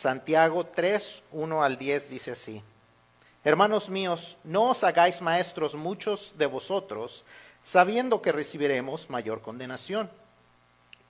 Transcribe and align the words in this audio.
Santiago 0.00 0.64
3, 0.64 1.24
1 1.30 1.62
al 1.62 1.76
10 1.76 2.08
dice 2.08 2.30
así. 2.30 2.62
Hermanos 3.44 3.90
míos, 3.90 4.38
no 4.44 4.70
os 4.70 4.82
hagáis 4.82 5.20
maestros 5.20 5.74
muchos 5.74 6.32
de 6.38 6.46
vosotros, 6.46 7.26
sabiendo 7.62 8.22
que 8.22 8.32
recibiremos 8.32 9.10
mayor 9.10 9.42
condenación. 9.42 10.10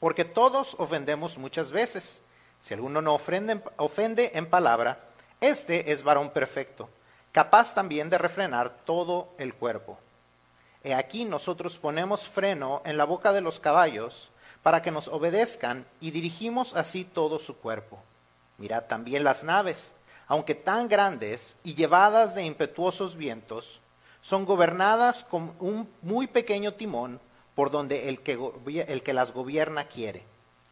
Porque 0.00 0.24
todos 0.24 0.74
ofendemos 0.76 1.38
muchas 1.38 1.70
veces. 1.70 2.20
Si 2.60 2.74
alguno 2.74 3.00
no 3.00 3.14
ofende, 3.14 3.62
ofende 3.76 4.32
en 4.34 4.50
palabra, 4.50 4.98
este 5.40 5.92
es 5.92 6.02
varón 6.02 6.30
perfecto, 6.30 6.90
capaz 7.30 7.74
también 7.74 8.10
de 8.10 8.18
refrenar 8.18 8.74
todo 8.84 9.28
el 9.38 9.54
cuerpo. 9.54 10.00
He 10.82 10.94
aquí 10.94 11.24
nosotros 11.24 11.78
ponemos 11.78 12.26
freno 12.26 12.82
en 12.84 12.96
la 12.96 13.04
boca 13.04 13.32
de 13.32 13.40
los 13.40 13.60
caballos 13.60 14.32
para 14.64 14.82
que 14.82 14.90
nos 14.90 15.06
obedezcan 15.06 15.86
y 16.00 16.10
dirigimos 16.10 16.74
así 16.74 17.04
todo 17.04 17.38
su 17.38 17.56
cuerpo. 17.56 18.02
Mirad 18.60 18.84
también 18.84 19.24
las 19.24 19.42
naves, 19.42 19.94
aunque 20.28 20.54
tan 20.54 20.86
grandes 20.86 21.56
y 21.64 21.74
llevadas 21.74 22.34
de 22.34 22.44
impetuosos 22.44 23.16
vientos, 23.16 23.80
son 24.20 24.44
gobernadas 24.44 25.24
con 25.24 25.54
un 25.58 25.88
muy 26.02 26.26
pequeño 26.26 26.74
timón 26.74 27.20
por 27.54 27.70
donde 27.70 28.10
el 28.10 28.20
que, 28.20 28.38
el 28.86 29.02
que 29.02 29.14
las 29.14 29.32
gobierna 29.32 29.86
quiere. 29.88 30.22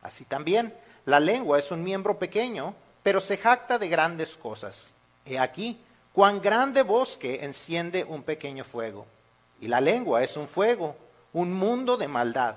Así 0.02 0.24
también, 0.26 0.74
la 1.06 1.18
lengua 1.18 1.58
es 1.58 1.70
un 1.70 1.82
miembro 1.82 2.18
pequeño, 2.18 2.74
pero 3.02 3.20
se 3.20 3.38
jacta 3.38 3.78
de 3.78 3.88
grandes 3.88 4.36
cosas. 4.36 4.94
He 5.24 5.38
aquí, 5.38 5.80
cuán 6.12 6.42
grande 6.42 6.82
bosque 6.82 7.42
enciende 7.42 8.04
un 8.04 8.22
pequeño 8.22 8.64
fuego. 8.64 9.06
Y 9.60 9.68
la 9.68 9.80
lengua 9.80 10.22
es 10.22 10.36
un 10.36 10.46
fuego, 10.46 10.94
un 11.32 11.52
mundo 11.54 11.96
de 11.96 12.06
maldad. 12.06 12.56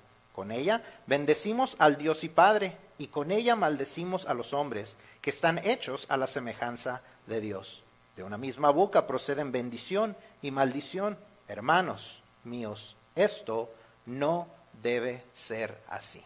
con 0.41 0.49
ella 0.49 0.81
bendecimos 1.05 1.75
al 1.77 1.99
Dios 1.99 2.23
y 2.23 2.29
Padre, 2.29 2.75
y 2.97 3.09
con 3.09 3.29
ella 3.29 3.55
maldecimos 3.55 4.25
a 4.25 4.33
los 4.33 4.53
hombres, 4.53 4.97
que 5.21 5.29
están 5.29 5.59
hechos 5.63 6.07
a 6.09 6.17
la 6.17 6.25
semejanza 6.25 7.03
de 7.27 7.41
Dios. 7.41 7.83
De 8.15 8.23
una 8.23 8.39
misma 8.39 8.71
boca 8.71 9.05
proceden 9.05 9.51
bendición 9.51 10.17
y 10.41 10.49
maldición. 10.49 11.15
Hermanos 11.47 12.23
míos, 12.43 12.97
esto 13.13 13.71
no 14.07 14.47
debe 14.81 15.23
ser 15.31 15.79
así. 15.87 16.23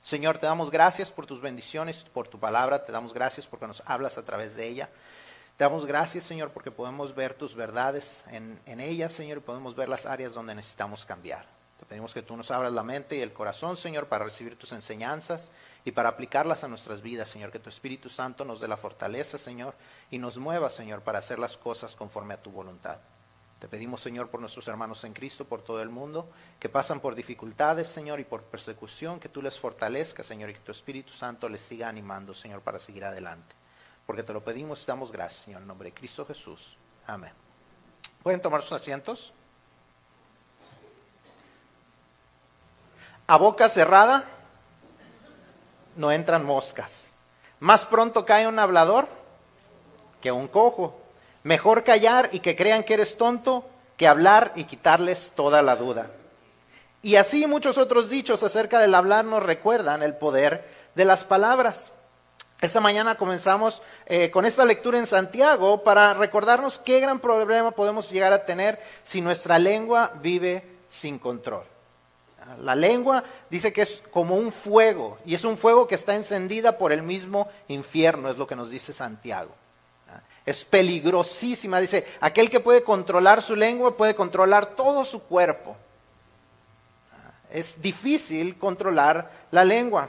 Señor, 0.00 0.38
te 0.38 0.46
damos 0.46 0.70
gracias 0.70 1.12
por 1.12 1.26
tus 1.26 1.42
bendiciones, 1.42 2.04
por 2.04 2.26
tu 2.26 2.40
palabra, 2.40 2.86
te 2.86 2.90
damos 2.90 3.12
gracias 3.12 3.46
porque 3.46 3.66
nos 3.66 3.82
hablas 3.84 4.16
a 4.16 4.24
través 4.24 4.56
de 4.56 4.66
ella. 4.66 4.88
Te 5.58 5.64
damos 5.64 5.84
gracias, 5.84 6.24
Señor, 6.24 6.52
porque 6.52 6.70
podemos 6.70 7.14
ver 7.14 7.34
tus 7.34 7.54
verdades 7.54 8.24
en, 8.30 8.80
ella, 8.80 9.10
Señor, 9.10 9.36
y 9.36 9.40
podemos 9.42 9.76
ver 9.76 9.90
las 9.90 10.06
áreas 10.06 10.32
donde 10.32 10.54
necesitamos 10.54 11.04
cambiar. 11.04 11.44
Te 11.82 11.86
pedimos 11.86 12.14
que 12.14 12.22
tú 12.22 12.36
nos 12.36 12.52
abras 12.52 12.72
la 12.72 12.84
mente 12.84 13.16
y 13.16 13.22
el 13.22 13.32
corazón, 13.32 13.76
Señor, 13.76 14.06
para 14.06 14.24
recibir 14.24 14.56
tus 14.56 14.70
enseñanzas 14.70 15.50
y 15.84 15.90
para 15.90 16.10
aplicarlas 16.10 16.62
a 16.62 16.68
nuestras 16.68 17.02
vidas, 17.02 17.28
Señor. 17.28 17.50
Que 17.50 17.58
tu 17.58 17.70
Espíritu 17.70 18.08
Santo 18.08 18.44
nos 18.44 18.60
dé 18.60 18.68
la 18.68 18.76
fortaleza, 18.76 19.36
Señor, 19.36 19.74
y 20.08 20.18
nos 20.18 20.38
mueva, 20.38 20.70
Señor, 20.70 21.02
para 21.02 21.18
hacer 21.18 21.40
las 21.40 21.56
cosas 21.56 21.96
conforme 21.96 22.34
a 22.34 22.40
tu 22.40 22.52
voluntad. 22.52 23.00
Te 23.58 23.66
pedimos, 23.66 24.00
Señor, 24.00 24.30
por 24.30 24.38
nuestros 24.38 24.68
hermanos 24.68 25.02
en 25.02 25.12
Cristo, 25.12 25.44
por 25.44 25.62
todo 25.62 25.82
el 25.82 25.88
mundo, 25.88 26.30
que 26.60 26.68
pasan 26.68 27.00
por 27.00 27.16
dificultades, 27.16 27.88
Señor, 27.88 28.20
y 28.20 28.24
por 28.24 28.44
persecución, 28.44 29.18
que 29.18 29.28
tú 29.28 29.42
les 29.42 29.58
fortalezcas, 29.58 30.24
Señor, 30.24 30.50
y 30.50 30.54
que 30.54 30.60
tu 30.60 30.70
Espíritu 30.70 31.12
Santo 31.12 31.48
les 31.48 31.62
siga 31.62 31.88
animando, 31.88 32.32
Señor, 32.32 32.60
para 32.60 32.78
seguir 32.78 33.04
adelante. 33.04 33.56
Porque 34.06 34.22
te 34.22 34.32
lo 34.32 34.44
pedimos 34.44 34.84
y 34.84 34.86
damos 34.86 35.10
gracias, 35.10 35.46
Señor, 35.46 35.62
en 35.62 35.66
nombre 35.66 35.88
de 35.88 35.94
Cristo 35.94 36.24
Jesús. 36.24 36.76
Amén. 37.08 37.32
¿Pueden 38.22 38.40
tomar 38.40 38.62
sus 38.62 38.70
asientos? 38.70 39.34
A 43.32 43.38
boca 43.38 43.70
cerrada 43.70 44.24
no 45.96 46.12
entran 46.12 46.44
moscas. 46.44 47.12
Más 47.60 47.86
pronto 47.86 48.26
cae 48.26 48.46
un 48.46 48.58
hablador 48.58 49.08
que 50.20 50.30
un 50.30 50.48
cojo. 50.48 51.00
Mejor 51.42 51.82
callar 51.82 52.28
y 52.32 52.40
que 52.40 52.54
crean 52.54 52.84
que 52.84 52.92
eres 52.92 53.16
tonto 53.16 53.64
que 53.96 54.06
hablar 54.06 54.52
y 54.54 54.64
quitarles 54.64 55.32
toda 55.34 55.62
la 55.62 55.76
duda. 55.76 56.10
Y 57.00 57.16
así 57.16 57.46
muchos 57.46 57.78
otros 57.78 58.10
dichos 58.10 58.42
acerca 58.42 58.78
del 58.80 58.94
hablar 58.94 59.24
nos 59.24 59.42
recuerdan 59.42 60.02
el 60.02 60.14
poder 60.14 60.68
de 60.94 61.06
las 61.06 61.24
palabras. 61.24 61.90
Esta 62.60 62.80
mañana 62.80 63.14
comenzamos 63.14 63.82
eh, 64.04 64.30
con 64.30 64.44
esta 64.44 64.66
lectura 64.66 64.98
en 64.98 65.06
Santiago 65.06 65.82
para 65.82 66.12
recordarnos 66.12 66.78
qué 66.78 67.00
gran 67.00 67.18
problema 67.18 67.70
podemos 67.70 68.10
llegar 68.10 68.34
a 68.34 68.44
tener 68.44 68.78
si 69.02 69.22
nuestra 69.22 69.58
lengua 69.58 70.12
vive 70.20 70.66
sin 70.86 71.18
control. 71.18 71.71
La 72.60 72.74
lengua 72.74 73.24
dice 73.50 73.72
que 73.72 73.82
es 73.82 74.02
como 74.10 74.36
un 74.36 74.52
fuego 74.52 75.18
y 75.24 75.34
es 75.34 75.44
un 75.44 75.56
fuego 75.56 75.86
que 75.86 75.94
está 75.94 76.14
encendida 76.14 76.78
por 76.78 76.92
el 76.92 77.02
mismo 77.02 77.48
infierno, 77.68 78.28
es 78.28 78.36
lo 78.36 78.46
que 78.46 78.56
nos 78.56 78.70
dice 78.70 78.92
Santiago. 78.92 79.54
Es 80.44 80.64
peligrosísima, 80.64 81.80
dice, 81.80 82.04
aquel 82.20 82.50
que 82.50 82.60
puede 82.60 82.82
controlar 82.82 83.42
su 83.42 83.54
lengua 83.54 83.96
puede 83.96 84.14
controlar 84.14 84.74
todo 84.74 85.04
su 85.04 85.22
cuerpo. 85.22 85.76
Es 87.50 87.80
difícil 87.80 88.58
controlar 88.58 89.30
la 89.50 89.64
lengua. 89.64 90.08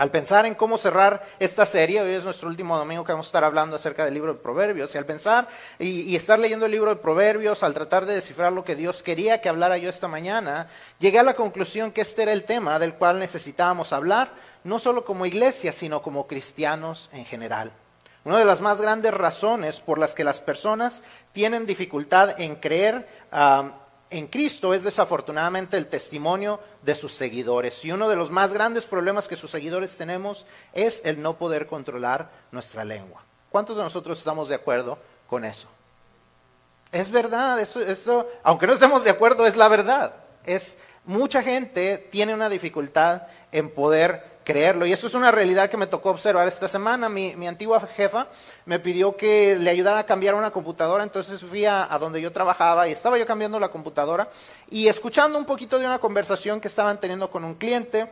Al 0.00 0.10
pensar 0.10 0.46
en 0.46 0.54
cómo 0.54 0.78
cerrar 0.78 1.28
esta 1.38 1.66
serie, 1.66 2.00
hoy 2.00 2.14
es 2.14 2.24
nuestro 2.24 2.48
último 2.48 2.74
domingo 2.78 3.04
que 3.04 3.12
vamos 3.12 3.26
a 3.26 3.28
estar 3.28 3.44
hablando 3.44 3.76
acerca 3.76 4.02
del 4.02 4.14
libro 4.14 4.32
de 4.32 4.38
Proverbios, 4.38 4.94
y 4.94 4.96
al 4.96 5.04
pensar 5.04 5.46
y, 5.78 6.16
estar 6.16 6.38
leyendo 6.38 6.64
el 6.64 6.72
libro 6.72 6.88
de 6.88 6.96
Proverbios, 6.96 7.62
al 7.62 7.74
tratar 7.74 8.06
de 8.06 8.14
descifrar 8.14 8.50
lo 8.50 8.64
que 8.64 8.76
Dios 8.76 9.02
quería 9.02 9.42
que 9.42 9.50
hablara 9.50 9.76
yo 9.76 9.90
esta 9.90 10.08
mañana, 10.08 10.68
llegué 10.98 11.18
a 11.18 11.22
la 11.22 11.34
conclusión 11.34 11.92
que 11.92 12.00
este 12.00 12.22
era 12.22 12.32
el 12.32 12.44
tema 12.44 12.78
del 12.78 12.94
cual 12.94 13.18
necesitábamos 13.18 13.92
hablar, 13.92 14.30
no 14.64 14.78
solo 14.78 15.04
como 15.04 15.26
iglesia, 15.26 15.70
sino 15.70 16.00
como 16.00 16.26
cristianos 16.26 17.10
en 17.12 17.26
general. 17.26 17.70
Una 18.24 18.38
de 18.38 18.46
las 18.46 18.62
más 18.62 18.80
grandes 18.80 19.12
razones 19.12 19.80
por 19.80 19.98
las 19.98 20.14
que 20.14 20.24
las 20.24 20.40
personas 20.40 21.02
tienen 21.34 21.66
dificultad 21.66 22.40
en 22.40 22.56
creer 22.56 23.06
ah, 23.32 23.79
en 24.10 24.26
Cristo 24.26 24.74
es 24.74 24.82
desafortunadamente 24.82 25.76
el 25.76 25.86
testimonio 25.86 26.60
de 26.82 26.96
sus 26.96 27.12
seguidores. 27.12 27.84
Y 27.84 27.92
uno 27.92 28.08
de 28.08 28.16
los 28.16 28.30
más 28.30 28.52
grandes 28.52 28.84
problemas 28.84 29.28
que 29.28 29.36
sus 29.36 29.50
seguidores 29.50 29.96
tenemos 29.96 30.46
es 30.72 31.00
el 31.04 31.22
no 31.22 31.38
poder 31.38 31.66
controlar 31.66 32.30
nuestra 32.50 32.84
lengua. 32.84 33.22
¿Cuántos 33.50 33.76
de 33.76 33.84
nosotros 33.84 34.18
estamos 34.18 34.48
de 34.48 34.56
acuerdo 34.56 34.98
con 35.28 35.44
eso? 35.44 35.68
Es 36.92 37.10
verdad, 37.10 37.60
eso, 37.60 38.28
aunque 38.42 38.66
no 38.66 38.72
estemos 38.72 39.04
de 39.04 39.10
acuerdo, 39.10 39.46
es 39.46 39.56
la 39.56 39.68
verdad. 39.68 40.14
Es, 40.44 40.76
mucha 41.04 41.42
gente 41.42 41.98
tiene 42.10 42.34
una 42.34 42.48
dificultad 42.48 43.28
en 43.52 43.70
poder 43.70 44.29
creerlo. 44.44 44.86
Y 44.86 44.92
eso 44.92 45.06
es 45.06 45.14
una 45.14 45.30
realidad 45.30 45.70
que 45.70 45.76
me 45.76 45.86
tocó 45.86 46.10
observar 46.10 46.46
esta 46.48 46.68
semana. 46.68 47.08
Mi, 47.08 47.46
antigua 47.46 47.80
jefa 47.80 48.28
me 48.64 48.78
pidió 48.78 49.16
que 49.16 49.56
le 49.58 49.70
ayudara 49.70 50.00
a 50.00 50.06
cambiar 50.06 50.34
una 50.34 50.50
computadora, 50.50 51.04
entonces 51.04 51.42
fui 51.42 51.64
a, 51.66 51.86
donde 52.00 52.20
yo 52.20 52.32
trabajaba 52.32 52.88
y 52.88 52.92
estaba 52.92 53.18
yo 53.18 53.26
cambiando 53.26 53.58
la 53.60 53.68
computadora 53.68 54.28
y 54.70 54.88
escuchando 54.88 55.38
un 55.38 55.44
poquito 55.44 55.78
de 55.78 55.86
una 55.86 55.98
conversación 55.98 56.60
que 56.60 56.68
estaban 56.68 56.98
teniendo 56.98 57.30
con 57.30 57.44
un 57.44 57.54
cliente. 57.54 58.08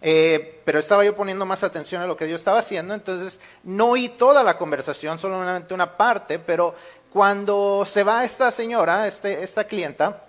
Eh, 0.00 0.62
pero 0.64 0.78
estaba 0.78 1.04
yo 1.04 1.16
poniendo 1.16 1.44
más 1.44 1.64
atención 1.64 2.00
a 2.00 2.06
lo 2.06 2.16
que 2.16 2.28
yo 2.28 2.36
estaba 2.36 2.60
haciendo, 2.60 2.94
entonces 2.94 3.40
no 3.64 3.88
oí 3.88 4.10
toda 4.10 4.44
la 4.44 4.56
conversación, 4.56 5.18
solamente 5.18 5.74
una 5.74 5.96
parte, 5.96 6.38
pero 6.38 6.76
cuando 7.12 7.84
se 7.84 8.04
va 8.04 8.24
esta 8.24 8.52
señora, 8.52 9.08
este, 9.08 9.42
esta 9.42 9.64
clienta, 9.64 10.22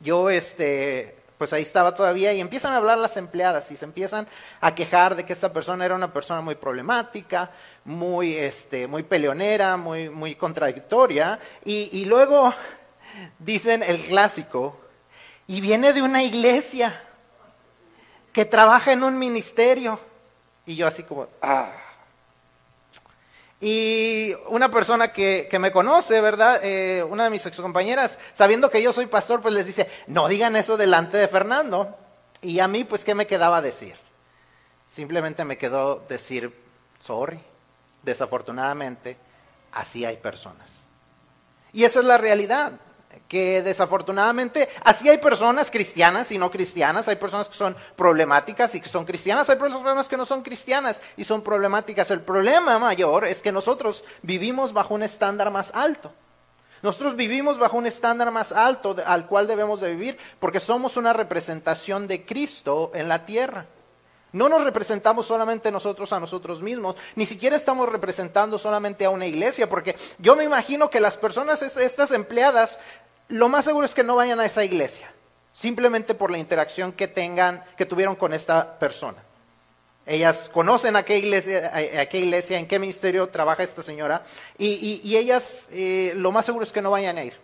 yo 0.00 0.28
este, 0.28 1.19
pues 1.40 1.54
ahí 1.54 1.62
estaba 1.62 1.94
todavía 1.94 2.34
y 2.34 2.40
empiezan 2.40 2.74
a 2.74 2.76
hablar 2.76 2.98
las 2.98 3.16
empleadas 3.16 3.70
y 3.70 3.76
se 3.78 3.86
empiezan 3.86 4.26
a 4.60 4.74
quejar 4.74 5.16
de 5.16 5.24
que 5.24 5.32
esta 5.32 5.50
persona 5.50 5.86
era 5.86 5.94
una 5.94 6.12
persona 6.12 6.42
muy 6.42 6.54
problemática, 6.54 7.50
muy, 7.82 8.36
este, 8.36 8.86
muy 8.86 9.04
peleonera, 9.04 9.78
muy, 9.78 10.10
muy 10.10 10.34
contradictoria 10.34 11.38
y, 11.64 11.88
y 11.98 12.04
luego 12.04 12.52
dicen 13.38 13.82
el 13.82 14.02
clásico, 14.02 14.78
y 15.46 15.62
viene 15.62 15.94
de 15.94 16.02
una 16.02 16.22
iglesia 16.22 17.02
que 18.34 18.44
trabaja 18.44 18.92
en 18.92 19.02
un 19.02 19.18
ministerio. 19.18 19.98
Y 20.66 20.76
yo 20.76 20.86
así 20.86 21.04
como, 21.04 21.26
ah. 21.40 21.72
Y 23.60 24.32
una 24.48 24.70
persona 24.70 25.12
que, 25.12 25.46
que 25.50 25.58
me 25.58 25.70
conoce, 25.70 26.20
¿verdad? 26.22 26.60
Eh, 26.62 27.04
una 27.04 27.24
de 27.24 27.30
mis 27.30 27.44
excompañeras, 27.44 28.18
sabiendo 28.34 28.70
que 28.70 28.82
yo 28.82 28.92
soy 28.92 29.06
pastor, 29.06 29.42
pues 29.42 29.52
les 29.52 29.66
dice, 29.66 29.88
no 30.06 30.28
digan 30.28 30.56
eso 30.56 30.78
delante 30.78 31.18
de 31.18 31.28
Fernando. 31.28 31.94
Y 32.40 32.60
a 32.60 32.68
mí, 32.68 32.84
pues, 32.84 33.04
¿qué 33.04 33.14
me 33.14 33.26
quedaba 33.26 33.60
decir? 33.60 33.94
Simplemente 34.88 35.44
me 35.44 35.58
quedó 35.58 36.02
decir, 36.08 36.52
sorry, 37.00 37.38
desafortunadamente, 38.02 39.18
así 39.72 40.06
hay 40.06 40.16
personas. 40.16 40.86
Y 41.72 41.84
esa 41.84 42.00
es 42.00 42.06
la 42.06 42.16
realidad, 42.16 42.72
que 43.30 43.62
desafortunadamente 43.62 44.68
así 44.82 45.08
hay 45.08 45.18
personas 45.18 45.70
cristianas 45.70 46.32
y 46.32 46.36
no 46.36 46.50
cristianas, 46.50 47.06
hay 47.06 47.14
personas 47.14 47.48
que 47.48 47.54
son 47.54 47.76
problemáticas 47.94 48.74
y 48.74 48.80
que 48.80 48.88
son 48.88 49.04
cristianas, 49.04 49.48
hay 49.48 49.54
personas 49.54 50.08
que 50.08 50.16
no 50.16 50.26
son 50.26 50.42
cristianas 50.42 51.00
y 51.16 51.22
son 51.22 51.40
problemáticas. 51.40 52.10
El 52.10 52.22
problema 52.22 52.80
mayor 52.80 53.24
es 53.24 53.40
que 53.40 53.52
nosotros 53.52 54.02
vivimos 54.22 54.72
bajo 54.72 54.94
un 54.94 55.04
estándar 55.04 55.52
más 55.52 55.70
alto. 55.76 56.12
Nosotros 56.82 57.14
vivimos 57.14 57.56
bajo 57.56 57.76
un 57.76 57.86
estándar 57.86 58.32
más 58.32 58.50
alto 58.50 58.96
al 59.06 59.28
cual 59.28 59.46
debemos 59.46 59.80
de 59.80 59.94
vivir 59.94 60.18
porque 60.40 60.58
somos 60.58 60.96
una 60.96 61.12
representación 61.12 62.08
de 62.08 62.26
Cristo 62.26 62.90
en 62.94 63.08
la 63.08 63.26
tierra. 63.26 63.66
No 64.32 64.48
nos 64.48 64.64
representamos 64.64 65.26
solamente 65.26 65.70
nosotros 65.70 66.12
a 66.12 66.18
nosotros 66.18 66.62
mismos, 66.62 66.96
ni 67.14 67.26
siquiera 67.26 67.54
estamos 67.54 67.88
representando 67.88 68.58
solamente 68.58 69.04
a 69.04 69.10
una 69.10 69.26
iglesia, 69.26 69.68
porque 69.68 69.96
yo 70.18 70.34
me 70.34 70.44
imagino 70.44 70.90
que 70.90 71.00
las 71.00 71.16
personas, 71.16 71.62
estas 71.62 72.12
empleadas, 72.12 72.78
lo 73.30 73.48
más 73.48 73.64
seguro 73.64 73.86
es 73.86 73.94
que 73.94 74.04
no 74.04 74.16
vayan 74.16 74.40
a 74.40 74.44
esa 74.44 74.64
iglesia, 74.64 75.12
simplemente 75.52 76.14
por 76.14 76.30
la 76.30 76.38
interacción 76.38 76.92
que 76.92 77.08
tengan, 77.08 77.62
que 77.76 77.86
tuvieron 77.86 78.16
con 78.16 78.32
esta 78.32 78.78
persona. 78.78 79.18
Ellas 80.06 80.50
conocen 80.52 80.96
a 80.96 81.04
qué 81.04 81.18
iglesia, 81.18 81.70
a, 82.00 82.06
qué 82.06 82.18
iglesia 82.18 82.58
en 82.58 82.66
qué 82.66 82.78
ministerio 82.78 83.28
trabaja 83.28 83.62
esta 83.62 83.82
señora, 83.82 84.24
y, 84.58 85.16
ellas 85.16 85.68
eh, 85.70 86.12
lo 86.16 86.32
más 86.32 86.46
seguro 86.46 86.64
es 86.64 86.72
que 86.72 86.82
no 86.82 86.90
vayan 86.90 87.18
a 87.18 87.24
ir, 87.24 87.34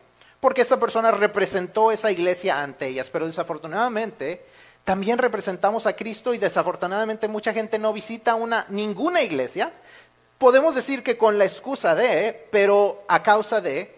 porque 0.40 0.62
esta 0.62 0.78
persona 0.78 1.10
representó 1.12 1.92
esa 1.92 2.10
iglesia 2.10 2.60
ante 2.60 2.88
ellas, 2.88 3.10
pero 3.10 3.26
desafortunadamente 3.26 4.44
también 4.86 5.18
representamos 5.18 5.86
a 5.86 5.96
Cristo 5.96 6.32
y 6.32 6.38
desafortunadamente 6.38 7.26
mucha 7.26 7.52
gente 7.52 7.76
no 7.76 7.92
visita 7.92 8.36
una, 8.36 8.66
ninguna 8.68 9.20
iglesia. 9.20 9.72
Podemos 10.38 10.76
decir 10.76 11.02
que 11.02 11.18
con 11.18 11.38
la 11.38 11.44
excusa 11.44 11.96
de, 11.96 12.46
pero 12.52 13.04
a 13.08 13.20
causa 13.24 13.60
de 13.60 13.95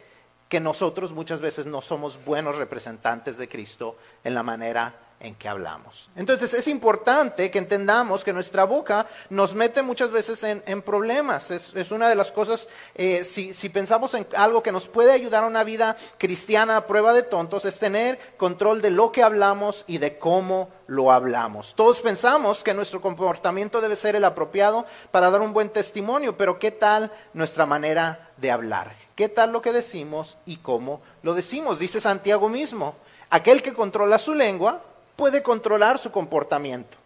que 0.49 0.61
nosotros 0.61 1.13
muchas 1.13 1.41
veces 1.41 1.67
no 1.67 1.81
somos 1.81 2.25
buenos 2.25 2.57
representantes 2.57 3.37
de 3.39 3.49
Cristo 3.49 3.97
en 4.25 4.35
la 4.35 4.43
manera 4.43 5.08
en 5.21 5.35
que 5.35 5.49
hablamos. 5.49 6.11
Entonces 6.15 6.55
es 6.55 6.69
importante 6.69 7.51
que 7.51 7.59
entendamos 7.59 8.25
que 8.25 8.33
nuestra 8.33 8.65
boca 8.65 9.07
nos 9.31 9.55
mete 9.55 9.83
muchas 9.83 10.13
veces 10.13 10.45
en, 10.45 10.83
problemas. 10.83 11.51
Es, 11.51 11.91
una 11.91 12.09
de 12.09 12.15
las 12.15 12.31
cosas, 12.31 12.69
eh, 12.95 13.25
si, 13.25 13.53
si, 13.53 13.69
pensamos 13.69 14.15
en 14.15 14.27
algo 14.37 14.63
que 14.63 14.73
nos 14.73 14.87
puede 14.87 15.13
ayudar 15.13 15.45
a 15.45 15.49
una 15.49 15.65
vida 15.65 15.97
cristiana 16.19 16.77
a 16.77 16.87
prueba 16.87 17.13
de 17.13 17.23
tontos, 17.23 17.65
es 17.65 17.79
tener 17.79 18.19
control 18.37 18.81
de 18.81 18.91
lo 18.91 19.11
que 19.11 19.23
hablamos 19.23 19.85
y 19.89 19.99
de 19.99 20.19
cómo 20.19 20.71
lo 20.87 21.11
hablamos. 21.11 21.75
Todos 21.75 22.01
pensamos 22.01 22.63
que 22.63 22.75
nuestro 22.75 23.01
comportamiento 23.01 23.81
debe 23.81 23.97
ser 23.97 24.15
el 24.15 24.25
apropiado 24.25 24.87
para 25.11 25.31
dar 25.31 25.41
un 25.41 25.53
buen 25.53 25.71
testimonio, 25.71 26.37
pero 26.37 26.59
¿qué 26.59 26.71
tal 26.71 27.13
nuestra 27.35 27.67
manera 27.67 28.31
de 28.37 28.51
hablar? 28.51 28.95
¿Qué 29.17 29.29
tal 29.29 29.53
lo 29.53 29.63
que 29.63 29.73
decimos 29.73 30.39
y 30.47 30.59
cómo 30.59 31.03
lo 31.23 31.35
decimos? 31.35 31.81
Dice 31.81 32.01
Santiago 32.01 32.49
mismo, 32.49 32.95
aquel 33.31 33.63
que 33.63 33.75
controla 33.75 34.19
su 34.19 34.33
lengua 34.33 34.81
puede 35.19 35.43
controlar 35.43 35.99
su 35.99 36.13
comportamiento. 36.13 36.97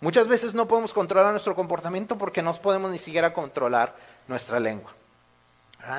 Muchas 0.00 0.28
veces 0.28 0.52
no 0.52 0.68
podemos 0.68 0.92
controlar 0.92 1.30
nuestro 1.30 1.56
comportamiento 1.56 2.18
porque 2.18 2.42
no 2.42 2.52
podemos 2.52 2.90
ni 2.90 2.98
siquiera 2.98 3.32
controlar 3.32 3.96
nuestra 4.28 4.60
lengua. 4.60 4.92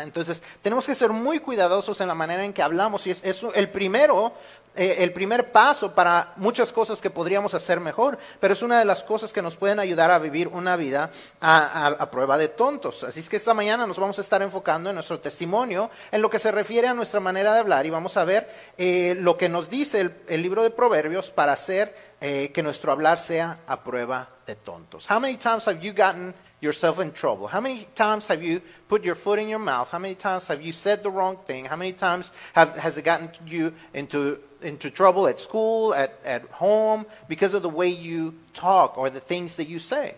Entonces, 0.01 0.41
tenemos 0.61 0.85
que 0.85 0.95
ser 0.95 1.09
muy 1.09 1.39
cuidadosos 1.39 1.99
en 2.01 2.07
la 2.07 2.15
manera 2.15 2.45
en 2.45 2.53
que 2.53 2.61
hablamos 2.61 3.07
y 3.07 3.11
es, 3.11 3.23
el 3.53 3.69
primero, 3.69 4.33
eh, 4.75 4.97
el 4.99 5.11
primer 5.11 5.51
paso 5.51 5.93
para 5.93 6.33
muchas 6.37 6.71
cosas 6.71 7.01
que 7.01 7.09
podríamos 7.09 7.53
hacer 7.53 7.79
mejor, 7.79 8.17
pero 8.39 8.53
es 8.53 8.61
una 8.61 8.79
de 8.79 8.85
las 8.85 9.03
cosas 9.03 9.33
que 9.33 9.41
nos 9.41 9.55
pueden 9.55 9.79
ayudar 9.79 10.11
a 10.11 10.19
vivir 10.19 10.47
una 10.47 10.75
vida 10.75 11.09
a, 11.41 12.09
prueba 12.11 12.37
de 12.37 12.47
tontos. 12.49 13.03
Así 13.03 13.19
es 13.21 13.29
que 13.29 13.37
esta 13.37 13.53
mañana 13.53 13.87
nos 13.87 13.97
vamos 13.97 14.17
a 14.19 14.21
estar 14.21 14.41
enfocando 14.41 14.89
en 14.89 14.95
nuestro 14.95 15.19
testimonio, 15.19 15.89
en 16.11 16.21
lo 16.21 16.29
que 16.29 16.39
se 16.39 16.51
refiere 16.51 16.87
a 16.87 16.93
nuestra 16.93 17.19
manera 17.19 17.53
de 17.53 17.59
hablar 17.59 17.85
y 17.85 17.89
vamos 17.89 18.17
a 18.17 18.23
ver 18.23 18.49
eh, 18.77 19.15
lo 19.19 19.37
que 19.37 19.49
nos 19.49 19.69
dice 19.69 20.11
el, 20.27 20.41
libro 20.41 20.63
de 20.63 20.69
Proverbios 20.71 21.31
para 21.31 21.53
hacer 21.53 21.95
eh, 22.21 22.51
que 22.53 22.63
nuestro 22.63 22.91
hablar 22.91 23.17
sea 23.19 23.59
a 23.67 23.83
prueba 23.83 24.29
de 24.45 24.55
tontos. 24.55 25.09
How 25.09 25.19
many 25.19 25.37
times 25.37 25.67
have 25.67 25.79
you 25.79 25.93
gotten 25.93 26.33
yourself 26.61 26.99
in 26.99 27.11
trouble? 27.11 27.47
How 27.47 27.59
many 27.59 27.87
times 27.95 28.27
have 28.27 28.41
you 28.41 28.61
put 28.87 29.03
your 29.03 29.15
foot 29.15 29.39
in 29.39 29.49
your 29.49 29.59
mouth? 29.59 29.89
How 29.89 29.99
many 29.99 30.15
times 30.15 30.47
have 30.47 30.61
you 30.61 30.71
said 30.71 31.03
the 31.03 31.09
wrong 31.09 31.37
thing? 31.45 31.65
How 31.65 31.75
many 31.75 31.91
times 31.91 32.31
have, 32.53 32.77
has 32.77 32.97
it 32.97 33.01
gotten 33.01 33.29
you 33.47 33.73
into, 33.93 34.39
into 34.61 34.89
trouble 34.89 35.27
at 35.27 35.39
school, 35.39 35.93
at, 35.93 36.17
at 36.23 36.43
home, 36.43 37.05
because 37.27 37.53
of 37.53 37.63
the 37.63 37.69
way 37.69 37.89
you 37.89 38.35
talk 38.53 38.97
or 38.97 39.09
the 39.09 39.19
things 39.19 39.57
that 39.57 39.67
you 39.67 39.79
say? 39.79 40.15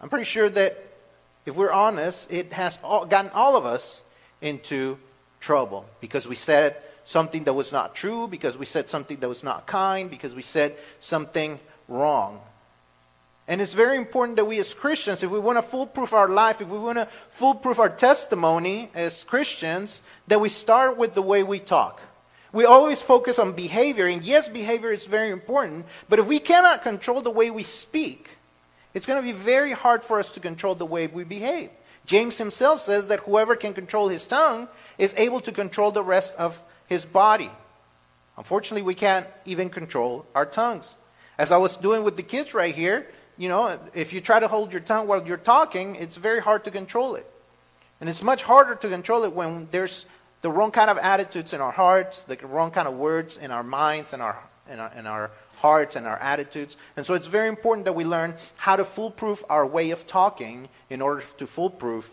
I'm 0.00 0.08
pretty 0.08 0.24
sure 0.24 0.48
that 0.48 0.82
if 1.44 1.56
we're 1.56 1.72
honest, 1.72 2.32
it 2.32 2.52
has 2.52 2.78
all, 2.84 3.04
gotten 3.04 3.30
all 3.32 3.56
of 3.56 3.66
us 3.66 4.02
into 4.40 4.98
trouble 5.40 5.84
because 6.00 6.28
we 6.28 6.36
said 6.36 6.76
something 7.04 7.44
that 7.44 7.54
was 7.54 7.72
not 7.72 7.94
true, 7.94 8.28
because 8.28 8.56
we 8.56 8.66
said 8.66 8.88
something 8.88 9.18
that 9.18 9.28
was 9.28 9.42
not 9.42 9.66
kind, 9.66 10.10
because 10.10 10.34
we 10.34 10.42
said 10.42 10.76
something 11.00 11.58
wrong. 11.88 12.40
And 13.50 13.60
it's 13.60 13.74
very 13.74 13.96
important 13.96 14.36
that 14.36 14.44
we 14.44 14.60
as 14.60 14.72
Christians, 14.72 15.24
if 15.24 15.30
we 15.30 15.40
want 15.40 15.58
to 15.58 15.62
foolproof 15.62 16.12
our 16.12 16.28
life, 16.28 16.60
if 16.60 16.68
we 16.68 16.78
want 16.78 16.98
to 16.98 17.08
foolproof 17.30 17.80
our 17.80 17.88
testimony 17.88 18.90
as 18.94 19.24
Christians, 19.24 20.02
that 20.28 20.40
we 20.40 20.48
start 20.48 20.96
with 20.96 21.14
the 21.14 21.20
way 21.20 21.42
we 21.42 21.58
talk. 21.58 22.00
We 22.52 22.64
always 22.64 23.02
focus 23.02 23.40
on 23.40 23.54
behavior, 23.54 24.06
and 24.06 24.22
yes, 24.22 24.48
behavior 24.48 24.92
is 24.92 25.04
very 25.04 25.30
important, 25.30 25.86
but 26.08 26.20
if 26.20 26.26
we 26.26 26.38
cannot 26.38 26.84
control 26.84 27.22
the 27.22 27.30
way 27.30 27.50
we 27.50 27.64
speak, 27.64 28.38
it's 28.94 29.04
going 29.04 29.20
to 29.20 29.26
be 29.26 29.36
very 29.36 29.72
hard 29.72 30.04
for 30.04 30.20
us 30.20 30.30
to 30.34 30.40
control 30.40 30.76
the 30.76 30.86
way 30.86 31.08
we 31.08 31.24
behave. 31.24 31.70
James 32.06 32.38
himself 32.38 32.80
says 32.80 33.08
that 33.08 33.20
whoever 33.20 33.56
can 33.56 33.74
control 33.74 34.08
his 34.08 34.28
tongue 34.28 34.68
is 34.96 35.12
able 35.16 35.40
to 35.40 35.50
control 35.50 35.90
the 35.90 36.04
rest 36.04 36.36
of 36.36 36.62
his 36.86 37.04
body. 37.04 37.50
Unfortunately, 38.36 38.82
we 38.82 38.94
can't 38.94 39.26
even 39.44 39.70
control 39.70 40.24
our 40.36 40.46
tongues. 40.46 40.96
As 41.36 41.50
I 41.50 41.56
was 41.56 41.76
doing 41.76 42.04
with 42.04 42.16
the 42.16 42.22
kids 42.22 42.54
right 42.54 42.74
here, 42.74 43.08
you 43.40 43.48
know, 43.48 43.80
if 43.94 44.12
you 44.12 44.20
try 44.20 44.38
to 44.38 44.48
hold 44.48 44.70
your 44.70 44.82
tongue 44.82 45.08
while 45.08 45.26
you're 45.26 45.38
talking, 45.38 45.96
it's 45.96 46.18
very 46.18 46.42
hard 46.42 46.64
to 46.64 46.70
control 46.70 47.14
it. 47.14 47.26
And 47.98 48.10
it's 48.10 48.22
much 48.22 48.42
harder 48.42 48.74
to 48.74 48.88
control 48.90 49.24
it 49.24 49.32
when 49.32 49.66
there's 49.70 50.04
the 50.42 50.50
wrong 50.50 50.70
kind 50.70 50.90
of 50.90 50.98
attitudes 50.98 51.54
in 51.54 51.62
our 51.62 51.70
hearts, 51.72 52.22
the 52.24 52.36
wrong 52.46 52.70
kind 52.70 52.86
of 52.86 52.98
words 52.98 53.38
in 53.38 53.50
our 53.50 53.62
minds 53.62 54.12
and 54.12 54.20
our, 54.20 54.38
in 54.70 54.78
our, 54.78 54.92
in 54.94 55.06
our 55.06 55.30
hearts 55.56 55.96
and 55.96 56.06
our 56.06 56.18
attitudes. 56.18 56.76
And 56.98 57.06
so 57.06 57.14
it's 57.14 57.28
very 57.28 57.48
important 57.48 57.86
that 57.86 57.94
we 57.94 58.04
learn 58.04 58.34
how 58.56 58.76
to 58.76 58.84
foolproof 58.84 59.42
our 59.48 59.66
way 59.66 59.90
of 59.90 60.06
talking 60.06 60.68
in 60.90 61.00
order 61.00 61.24
to 61.38 61.46
foolproof 61.46 62.10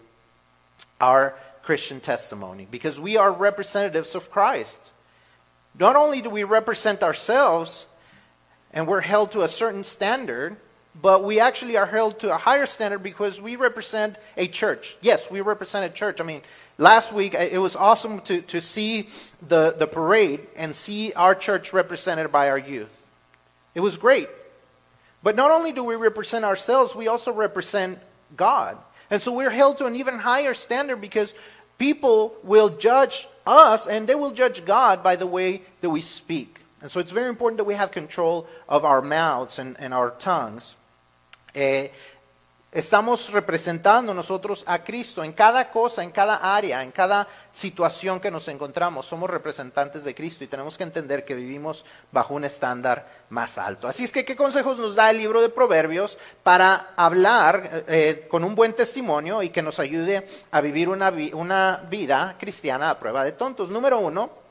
our 1.02 1.36
Christian 1.62 2.00
testimony. 2.00 2.70
Because 2.72 3.02
we 3.02 3.18
are 3.18 3.34
representatives 3.34 4.16
of 4.16 4.32
Christ. 4.32 4.94
Not 5.78 5.98
only 5.98 6.22
do 6.22 6.30
we 6.30 6.46
represent 6.46 7.04
ourselves 7.04 7.86
and 8.72 8.88
we're 8.88 9.02
held 9.02 9.34
to 9.34 9.42
a 9.42 9.50
certain 9.50 9.84
standard, 9.84 10.56
but 11.02 11.24
we 11.24 11.40
actually 11.40 11.78
are 11.78 11.86
held 11.86 12.20
to 12.20 12.34
a 12.34 12.38
higher 12.38 12.66
standard 12.66 13.04
because 13.04 13.40
we 13.40 13.56
represent 13.56 14.18
a 14.36 14.48
church. 14.48 14.98
Yes, 15.02 15.30
we 15.30 15.42
represent 15.42 15.86
a 15.86 15.94
church. 15.94 16.20
I 16.20 16.24
mean, 16.24 16.42
last 16.78 17.14
week 17.14 17.34
it 17.34 17.60
was 17.60 17.76
awesome 17.76 18.22
to, 18.22 18.42
to 18.42 18.62
see 18.62 19.10
the, 19.48 19.76
the 19.78 19.88
parade 19.88 20.48
and 20.56 20.74
see 20.74 21.14
our 21.14 21.36
church 21.36 21.72
represented 21.72 22.32
by 22.32 22.50
our 22.50 22.58
youth. 22.58 22.96
It 23.76 23.82
was 23.82 23.98
great. 23.98 24.28
But 25.22 25.36
not 25.36 25.52
only 25.52 25.72
do 25.72 25.84
we 25.84 25.96
represent 25.96 26.46
ourselves, 26.46 26.96
we 26.96 27.08
also 27.08 27.32
represent 27.32 28.00
God. 28.36 28.78
And 29.10 29.22
so 29.22 29.32
we're 29.34 29.50
held 29.50 29.78
to 29.80 29.86
an 29.86 29.96
even 29.96 30.18
higher 30.20 30.54
standard 30.54 31.00
because 31.00 31.34
people 31.78 32.36
will 32.44 32.70
judge 32.70 33.28
us 33.46 33.88
and 33.88 34.08
they 34.08 34.16
will 34.16 34.32
judge 34.32 34.66
God 34.66 35.04
by 35.04 35.16
the 35.16 35.28
way 35.28 35.62
that 35.82 35.90
we 35.90 36.02
speak. 36.02 36.60
And 36.82 36.92
so 36.92 37.00
it's 37.00 37.12
very 37.12 37.30
important 37.30 37.58
that 37.58 37.64
we 37.66 37.74
have 37.76 37.92
control 37.92 38.48
of 38.68 38.84
our 38.86 39.02
mouths 39.02 39.60
and, 39.60 39.76
and 39.80 39.94
our 39.94 40.12
tongues. 40.12 40.76
Eh, 41.60 41.92
estamos 42.72 43.32
representando 43.32 44.14
nosotros 44.14 44.64
a 44.68 44.84
Cristo 44.84 45.24
en 45.24 45.34
cada 45.34 45.72
cosa, 45.72 46.04
en 46.04 46.12
cada 46.12 46.36
área, 46.56 46.84
en 46.84 46.92
cada 46.92 47.28
situación 47.50 48.20
que 48.20 48.30
nos 48.30 48.48
encontramos. 48.48 49.08
Somos 49.08 49.28
representantes 49.28 50.04
de 50.04 50.14
Cristo 50.14 50.44
y 50.44 50.48
tenemos 50.48 50.78
que 50.78 50.84
entender 50.84 51.26
que 51.26 51.34
vivimos 51.34 51.84
bajo 52.12 52.36
un 52.36 52.44
estándar 52.44 53.08
más 53.32 53.58
alto. 53.58 53.88
Así 53.88 54.04
es 54.04 54.12
que, 54.12 54.24
¿qué 54.24 54.36
consejos 54.36 54.78
nos 54.78 54.94
da 54.94 55.10
el 55.10 55.18
libro 55.18 55.42
de 55.42 55.50
Proverbios 55.50 56.20
para 56.44 56.94
hablar 56.96 57.86
eh, 57.88 58.28
con 58.30 58.44
un 58.44 58.54
buen 58.54 58.74
testimonio 58.74 59.42
y 59.42 59.50
que 59.50 59.64
nos 59.64 59.80
ayude 59.80 60.28
a 60.52 60.62
vivir 60.62 60.90
una 60.90 61.78
vida 61.90 62.36
cristiana 62.38 62.92
a 62.92 63.00
prueba 63.00 63.24
de 63.24 63.32
tontos? 63.32 63.72
Número 63.72 63.98
uno, 63.98 64.47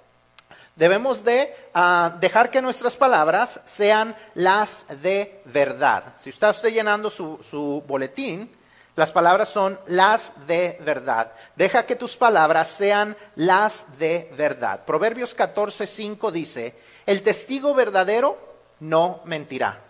Debemos 0.77 1.25
de 1.25 1.55
ah, 1.75 2.15
dejar 2.21 2.51
que 2.51 2.63
nuestras 2.63 2.97
palabras 2.97 3.61
sean 3.65 4.15
las 4.35 4.85
de 5.03 5.41
verdad. 5.47 6.15
Si 6.19 6.31
está 6.31 6.51
usted 6.51 6.69
llenando 6.69 7.11
su, 7.11 7.41
su 7.51 7.83
boletín, 7.87 8.51
las 8.95 9.13
palabras 9.13 9.49
son 9.49 9.79
las 9.87 10.33
de 10.47 10.79
verdad. 10.81 11.33
Deja 11.55 11.85
que 11.85 11.97
tus 11.97 12.17
palabras 12.17 12.69
sean 12.69 13.17
las 13.37 13.87
de 13.99 14.33
verdad. 14.37 14.85
Proverbios 14.85 15.37
14:5 15.37 16.31
dice, 16.31 16.75
el 17.07 17.23
testigo 17.23 17.75
verdadero 17.75 18.39
no 18.81 19.21
mentirá, 19.25 19.81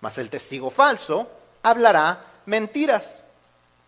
mas 0.00 0.18
el 0.18 0.30
testigo 0.30 0.70
falso 0.70 1.28
hablará 1.62 2.24
mentiras. 2.46 3.24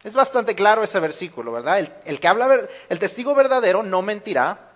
Es 0.02 0.14
bastante 0.14 0.54
claro 0.54 0.82
ese 0.82 0.98
versículo, 0.98 1.52
¿verdad? 1.52 1.78
El, 2.04 2.18
que 2.18 2.28
habla, 2.28 2.68
el 2.88 2.98
testigo 2.98 3.34
verdadero 3.34 3.82
no 3.84 4.02
mentirá, 4.02 4.71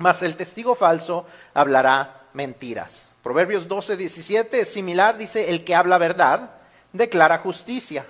mas 0.00 0.22
el 0.22 0.34
testigo 0.34 0.74
falso 0.74 1.26
hablará 1.52 2.22
mentiras. 2.32 3.12
Proverbios 3.22 3.68
12, 3.68 3.98
17 3.98 4.60
es 4.60 4.72
similar, 4.72 5.18
dice, 5.18 5.50
el 5.50 5.62
que 5.62 5.74
habla 5.74 5.98
verdad 5.98 6.52
declara 6.94 7.38
justicia, 7.38 8.06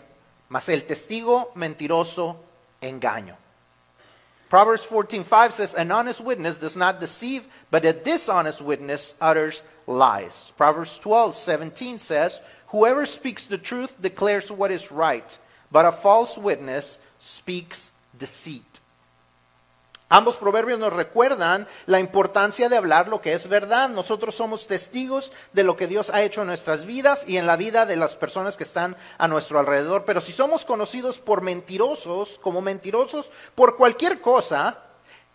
mas 0.48 0.68
el 0.68 0.84
testigo 0.84 1.50
mentiroso 1.56 2.40
engaño. 2.80 3.36
Proverbs 4.48 4.86
14:5 4.88 5.52
says, 5.52 5.74
An 5.74 5.90
honest 5.90 6.20
witness 6.20 6.58
does 6.58 6.76
not 6.76 7.00
deceive, 7.00 7.42
but 7.72 7.84
a 7.84 7.92
dishonest 7.92 8.60
witness 8.60 9.16
utters 9.20 9.64
lies. 9.88 10.52
Proverbs 10.56 11.00
12:17 11.02 11.98
says, 11.98 12.40
Whoever 12.68 13.04
speaks 13.04 13.48
the 13.48 13.58
truth 13.58 14.00
declares 14.00 14.50
what 14.50 14.70
is 14.70 14.92
right, 14.92 15.36
but 15.72 15.86
a 15.86 15.92
false 15.92 16.38
witness 16.38 17.00
speaks 17.18 17.90
deceit. 18.16 18.69
Ambos 20.12 20.36
proverbios 20.36 20.80
nos 20.80 20.92
recuerdan 20.92 21.68
la 21.86 22.00
importancia 22.00 22.68
de 22.68 22.76
hablar 22.76 23.06
lo 23.06 23.20
que 23.20 23.32
es 23.32 23.48
verdad. 23.48 23.88
Nosotros 23.88 24.34
somos 24.34 24.66
testigos 24.66 25.30
de 25.52 25.62
lo 25.62 25.76
que 25.76 25.86
Dios 25.86 26.10
ha 26.10 26.22
hecho 26.22 26.40
en 26.40 26.48
nuestras 26.48 26.84
vidas 26.84 27.22
y 27.28 27.36
en 27.36 27.46
la 27.46 27.54
vida 27.54 27.86
de 27.86 27.94
las 27.94 28.16
personas 28.16 28.56
que 28.56 28.64
están 28.64 28.96
a 29.18 29.28
nuestro 29.28 29.60
alrededor. 29.60 30.04
Pero 30.04 30.20
si 30.20 30.32
somos 30.32 30.64
conocidos 30.64 31.20
por 31.20 31.42
mentirosos, 31.42 32.40
como 32.40 32.60
mentirosos 32.60 33.30
por 33.54 33.76
cualquier 33.76 34.20
cosa, 34.20 34.78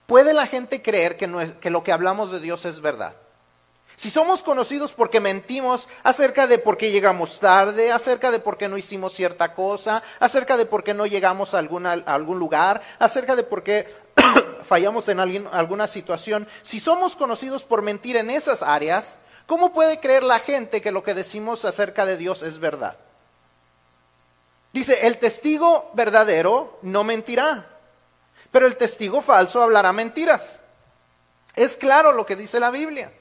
puede 0.08 0.34
la 0.34 0.46
gente 0.46 0.82
creer 0.82 1.15
que, 1.15 1.70
lo 1.70 1.84
que 1.86 1.91
hablamos 1.94 2.29
de 2.29 2.41
Dios 2.41 2.65
es 2.65 2.82
verdad. 2.82 3.13
Si 3.96 4.10
somos 4.10 4.44
conocidos 4.44 4.91
porque 4.91 5.22
mentimos 5.22 5.88
acerca 6.03 6.48
de 6.48 6.58
por 6.58 6.75
qué 6.75 6.91
llegamos 6.91 7.39
tarde, 7.39 7.94
acerca 7.94 8.29
de 8.29 8.39
por 8.39 8.58
qué 8.58 8.67
no 8.67 8.77
hicimos 8.77 9.13
cierta 9.13 9.53
cosa, 9.53 10.03
acerca 10.20 10.58
de 10.58 10.65
por 10.65 10.84
qué 10.84 10.94
no 10.94 11.05
llegamos 11.05 11.53
a, 11.53 11.60
algún 11.60 12.39
lugar, 12.39 12.82
acerca 13.00 13.38
de 13.38 13.44
por 13.44 13.63
qué 13.63 13.88
fallamos 14.63 15.08
en 15.10 15.20
alguna 15.20 15.88
situación, 15.88 16.48
si 16.62 16.79
somos 16.79 17.15
conocidos 17.15 17.63
por 17.63 17.82
mentir 17.82 18.15
en 18.15 18.29
esas 18.29 18.62
áreas, 18.62 19.20
¿cómo 19.46 19.74
puede 19.74 20.00
creer 20.00 20.24
la 20.24 20.39
gente 20.39 20.82
que 20.82 20.91
lo 20.91 21.03
que 21.03 21.13
decimos 21.13 21.65
acerca 21.65 22.05
de 22.05 22.17
Dios 22.17 22.44
es 22.44 22.60
verdad? 22.60 22.98
Dice, 24.74 25.08
el 25.08 25.17
testigo 25.20 25.89
verdadero 25.94 26.79
no 26.82 27.03
mentirá, 27.03 27.65
pero 28.51 28.67
el 28.67 28.75
testigo 28.75 29.22
falso 29.22 29.63
hablará 29.63 29.94
mentiras. 29.94 30.60
Es 31.55 31.77
claro 31.77 32.12
lo 32.12 32.25
que 32.25 32.36
dice 32.36 32.60
la 32.60 32.72
Biblia. 32.72 33.12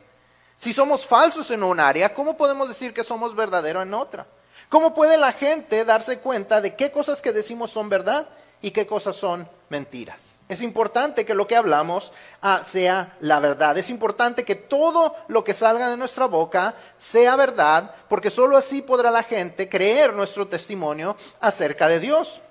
Si 0.56 0.72
somos 0.72 1.06
falsos 1.06 1.50
en 1.50 1.62
un 1.62 1.78
área, 1.78 2.14
¿cómo 2.14 2.36
podemos 2.36 2.68
decir 2.68 2.92
que 2.92 3.04
somos 3.04 3.34
verdaderos 3.34 3.82
en 3.82 3.94
otra? 3.94 4.26
¿Cómo 4.68 4.94
puede 4.94 5.16
la 5.16 5.32
gente 5.32 5.84
darse 5.84 6.18
cuenta 6.18 6.60
de 6.60 6.74
qué 6.74 6.90
cosas 6.90 7.20
que 7.22 7.32
decimos 7.32 7.70
son 7.70 7.88
verdad 7.88 8.26
y 8.60 8.70
qué 8.70 8.86
cosas 8.86 9.14
son 9.14 9.48
mentiras? 9.68 10.33
Es 10.46 10.60
importante 10.60 11.24
que 11.24 11.34
lo 11.34 11.46
que 11.46 11.56
hablamos 11.56 12.12
ah, 12.42 12.62
sea 12.64 13.16
la 13.20 13.40
verdad. 13.40 13.78
Es 13.78 13.88
importante 13.88 14.44
que 14.44 14.54
todo 14.54 15.16
lo 15.28 15.42
que 15.42 15.54
salga 15.54 15.88
de 15.88 15.96
nuestra 15.96 16.26
boca 16.26 16.74
sea 16.98 17.34
verdad, 17.36 17.94
porque 18.08 18.30
sólo 18.30 18.56
así 18.56 18.82
podrá 18.82 19.10
la 19.10 19.22
gente 19.22 19.70
creer 19.70 20.12
nuestro 20.12 20.46
testimonio 20.46 21.16
acerca 21.40 21.88
de 21.88 21.98
Dios. 21.98 22.42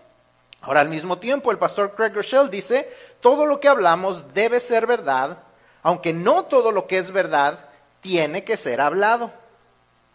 Ahora, 0.61 0.81
al 0.81 0.89
mismo 0.89 1.19
tiempo, 1.19 1.51
el 1.51 1.59
pastor 1.59 1.93
Craig 1.93 2.13
Rochelle 2.13 2.49
dice, 2.49 2.91
todo 3.19 3.45
lo 3.45 3.59
que 3.59 3.67
hablamos 3.67 4.33
debe 4.33 4.59
ser 4.59 4.87
verdad, 4.87 5.37
aunque 5.83 6.13
no 6.13 6.45
todo 6.45 6.71
lo 6.71 6.87
que 6.87 6.97
es 6.97 7.11
verdad 7.11 7.59
tiene 8.01 8.43
que 8.43 8.57
ser 8.57 8.81
hablado. 8.81 9.29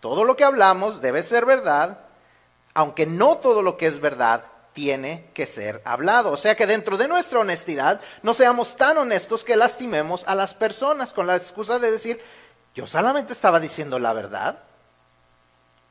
Todo 0.00 0.24
lo 0.24 0.36
que 0.36 0.44
hablamos 0.44 1.00
debe 1.00 1.22
ser 1.22 1.44
verdad, 1.44 1.98
aunque 2.74 3.06
no 3.06 3.36
todo 3.36 3.62
lo 3.62 3.76
que 3.76 3.86
es 3.86 4.00
verdad 4.00 4.42
tiene 4.72 5.30
que 5.34 5.46
ser 5.46 5.82
hablado. 5.84 6.30
O 6.30 6.36
sea 6.36 6.54
que 6.54 6.66
dentro 6.66 6.96
de 6.96 7.08
nuestra 7.08 7.40
honestidad 7.40 8.00
no 8.22 8.34
seamos 8.34 8.76
tan 8.76 8.98
honestos 8.98 9.44
que 9.44 9.56
lastimemos 9.56 10.26
a 10.26 10.34
las 10.34 10.54
personas 10.54 11.12
con 11.12 11.26
la 11.26 11.36
excusa 11.36 11.78
de 11.78 11.90
decir, 11.90 12.20
yo 12.74 12.86
solamente 12.86 13.32
estaba 13.32 13.60
diciendo 13.60 13.98
la 13.98 14.12
verdad. 14.12 14.60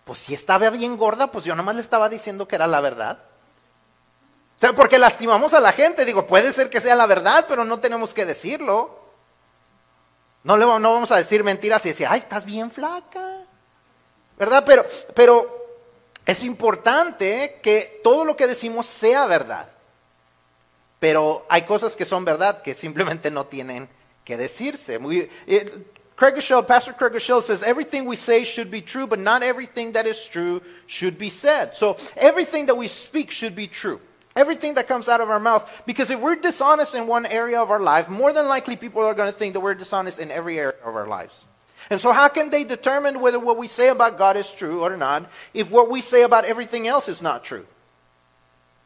Pues 0.05 0.19
si 0.19 0.33
estaba 0.33 0.69
bien 0.69 0.95
gorda, 0.97 1.31
pues 1.31 1.43
yo 1.43 1.55
nomás 1.55 1.75
le 1.75 1.81
estaba 1.81 2.07
diciendo 2.07 2.47
que 2.47 2.55
era 2.55 2.65
la 2.67 2.79
verdad. 2.79 3.19
O 4.55 4.59
sea, 4.59 4.73
porque 4.73 4.97
lastimamos 4.97 5.53
a 5.53 5.59
la 5.59 5.73
gente. 5.73 6.05
Digo, 6.05 6.25
puede 6.25 6.51
ser 6.53 6.69
que 6.69 6.81
sea 6.81 6.95
la 6.95 7.05
verdad, 7.05 7.45
pero 7.47 7.65
no 7.65 7.79
tenemos 7.79 8.13
que 8.13 8.25
decirlo. 8.25 8.99
No, 10.43 10.55
le, 10.55 10.65
no 10.65 10.93
vamos 10.93 11.11
a 11.11 11.17
decir 11.17 11.43
mentiras 11.43 11.85
y 11.85 11.89
decir, 11.89 12.07
ay, 12.09 12.19
estás 12.19 12.45
bien 12.45 12.71
flaca. 12.71 13.43
¿Verdad? 14.39 14.63
Pero, 14.65 14.85
pero 15.13 15.66
es 16.27 16.43
importante 16.43 17.59
que 17.63 18.01
todo 18.03 18.25
lo 18.25 18.35
que 18.35 18.47
decimos 18.47 18.85
sea 18.85 19.25
verdad. 19.25 19.69
Pero 20.99 21.45
hay 21.49 21.61
cosas 21.61 21.95
que 21.95 22.03
son 22.03 22.25
verdad 22.25 22.61
que 22.61 22.75
simplemente 22.75 23.31
no 23.31 23.45
tienen 23.45 23.87
que 24.25 24.35
decirse. 24.35 24.99
Eh, 25.47 25.71
Craig 26.17 26.35
Pastor 26.67 26.93
Craig 26.93 27.21
says 27.21 27.63
everything 27.63 28.05
we 28.05 28.17
say 28.17 28.43
should 28.43 28.69
be 28.69 28.81
true, 28.81 29.07
but 29.07 29.19
not 29.19 29.41
everything 29.41 29.93
that 29.93 30.05
is 30.05 30.27
true 30.27 30.61
should 30.85 31.17
be 31.17 31.29
said. 31.29 31.75
So 31.75 31.95
everything 32.17 32.65
that 32.65 32.75
we 32.75 32.87
speak 32.89 33.31
should 33.31 33.55
be 33.55 33.67
true. 33.67 34.01
Everything 34.35 34.73
that 34.73 34.87
comes 34.87 35.07
out 35.07 35.21
of 35.21 35.29
our 35.29 35.39
mouth. 35.39 35.63
Because 35.85 36.11
if 36.11 36.19
we're 36.19 36.35
dishonest 36.35 36.93
in 36.93 37.07
one 37.07 37.25
area 37.25 37.61
of 37.61 37.71
our 37.71 37.79
life, 37.79 38.09
more 38.09 38.33
than 38.33 38.47
likely 38.47 38.75
people 38.75 39.01
are 39.01 39.13
going 39.13 39.31
to 39.31 39.37
think 39.37 39.53
that 39.53 39.61
we're 39.61 39.75
dishonest 39.75 40.19
in 40.19 40.29
every 40.29 40.59
area 40.59 40.75
of 40.83 40.95
our 40.95 41.07
lives. 41.07 41.47
And 41.89 42.01
so, 42.01 42.11
how 42.11 42.27
can 42.27 42.49
they 42.49 42.63
determine 42.63 43.21
whether 43.21 43.39
what 43.39 43.57
we 43.57 43.67
say 43.67 43.87
about 43.87 44.17
God 44.17 44.35
is 44.35 44.51
true 44.51 44.81
or 44.81 44.97
not 44.97 45.29
if 45.53 45.71
what 45.71 45.89
we 45.89 46.01
say 46.01 46.23
about 46.23 46.45
everything 46.45 46.87
else 46.87 47.07
is 47.07 47.21
not 47.21 47.43
true? 47.43 47.65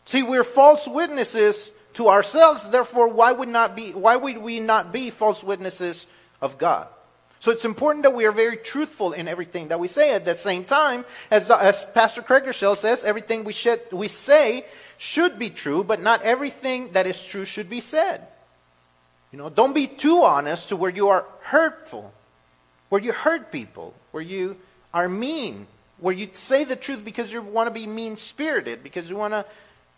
See, 0.05 0.24
we're 0.24 0.43
false 0.43 0.88
witnesses 0.88 1.72
to 1.93 2.08
ourselves, 2.08 2.70
therefore, 2.70 3.08
why 3.08 3.31
would, 3.31 3.50
not 3.50 3.75
be, 3.75 3.91
why 3.91 4.15
would 4.15 4.38
we 4.38 4.60
not 4.60 4.91
be 4.91 5.10
false 5.10 5.43
witnesses 5.43 6.08
of 6.41 6.58
God? 6.58 6.88
So 7.39 7.51
it's 7.51 7.65
important 7.65 8.03
that 8.03 8.13
we 8.13 8.25
are 8.25 8.31
very 8.31 8.55
truthful 8.55 9.13
in 9.13 9.27
everything 9.27 9.70
that 9.70 9.79
we 9.79 9.88
say. 9.88 10.13
At 10.13 10.25
the 10.25 10.38
same 10.38 10.63
time, 10.63 11.05
as, 11.31 11.50
as 11.50 11.84
Pastor 11.84 12.22
Craigershell 12.22 12.77
says, 12.77 13.03
everything 13.03 13.43
we, 13.43 13.51
should, 13.51 13.81
we 13.91 14.08
say 14.08 14.65
should 14.98 15.39
be 15.39 15.50
true, 15.50 15.84
but 15.84 16.00
not 16.00 16.22
everything 16.22 16.91
that 16.91 17.08
is 17.08 17.22
true 17.24 17.46
should 17.46 17.70
be 17.70 17.81
said. 17.81 18.27
You 19.31 19.39
know, 19.39 19.50
don't 19.50 19.74
be 19.74 19.88
too 19.88 20.24
honest 20.24 20.70
to 20.70 20.75
where 20.75 20.91
you 20.91 21.10
are 21.10 21.25
hurtful, 21.41 22.13
where 22.92 23.00
you 23.02 23.14
hurt 23.14 23.54
people, 23.54 23.94
where 24.12 24.22
you 24.22 24.58
are 24.94 25.08
mean, 25.08 25.66
where 25.98 26.14
you 26.14 26.28
say 26.34 26.66
the 26.66 26.76
truth 26.76 27.06
because 27.06 27.32
you 27.32 27.42
want 27.42 27.68
to 27.68 27.72
be 27.72 27.88
mean 27.88 28.18
spirited, 28.18 28.84
because 28.84 29.10
you 29.10 29.16
want 29.16 29.34
to 29.34 29.46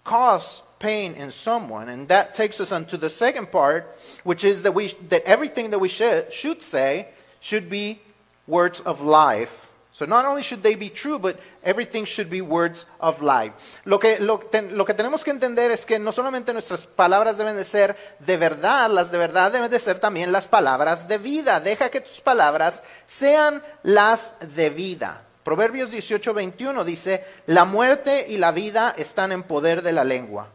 cause 0.04 0.62
pain 0.78 1.16
in 1.16 1.32
someone. 1.32 1.90
And 1.90 2.08
that 2.10 2.36
takes 2.36 2.60
us 2.60 2.72
on 2.72 2.86
to 2.86 2.98
the 2.98 3.10
second 3.10 3.52
part, 3.52 3.98
which 4.24 4.44
is 4.44 4.62
that, 4.62 4.76
we, 4.76 4.90
that 5.10 5.24
everything 5.24 5.72
that 5.72 5.80
we 5.80 5.88
should, 5.88 6.32
should 6.32 6.62
say 6.62 7.08
should 7.40 7.68
be 7.68 8.00
words 8.46 8.80
of 8.80 9.02
life 9.02 9.63
So 9.94 10.08
not 10.08 10.26
only 10.26 10.42
should 10.42 10.64
they 10.64 10.76
be 10.76 10.90
true, 10.90 11.20
but 11.20 11.40
everything 11.62 12.04
should 12.06 12.28
be 12.28 12.42
words 12.42 12.88
of 13.00 13.22
life. 13.22 13.54
Lo 13.86 14.00
que, 14.00 14.20
lo, 14.20 14.40
que 14.40 14.94
tenemos 14.96 15.24
que 15.24 15.30
entender 15.30 15.70
es 15.70 15.86
que 15.86 16.00
no 16.00 16.12
solamente 16.12 16.52
nuestras 16.52 16.88
palabras 16.88 17.38
deben 17.38 17.56
de 17.56 17.64
ser 17.64 17.96
de 18.18 18.36
verdad, 18.38 18.90
las 18.90 19.12
de 19.12 19.20
verdad 19.20 19.52
deben 19.52 19.70
de 19.70 19.78
ser 19.78 20.00
también 20.00 20.32
las 20.32 20.48
palabras 20.48 21.08
de 21.08 21.20
vida. 21.20 21.60
Deja 21.60 21.92
que 21.92 22.02
tus 22.02 22.22
palabras 22.22 22.82
sean 23.06 23.62
las 23.84 24.34
de 24.56 24.72
vida. 24.72 25.22
Proverbios 25.44 25.92
18, 25.92 26.34
21 26.34 26.84
dice, 26.86 27.24
la 27.46 27.66
muerte 27.66 28.26
y 28.28 28.38
la 28.38 28.52
vida 28.52 28.96
están 28.98 29.32
en 29.32 29.44
poder 29.44 29.84
de 29.84 29.92
la 29.92 30.04
lengua, 30.04 30.48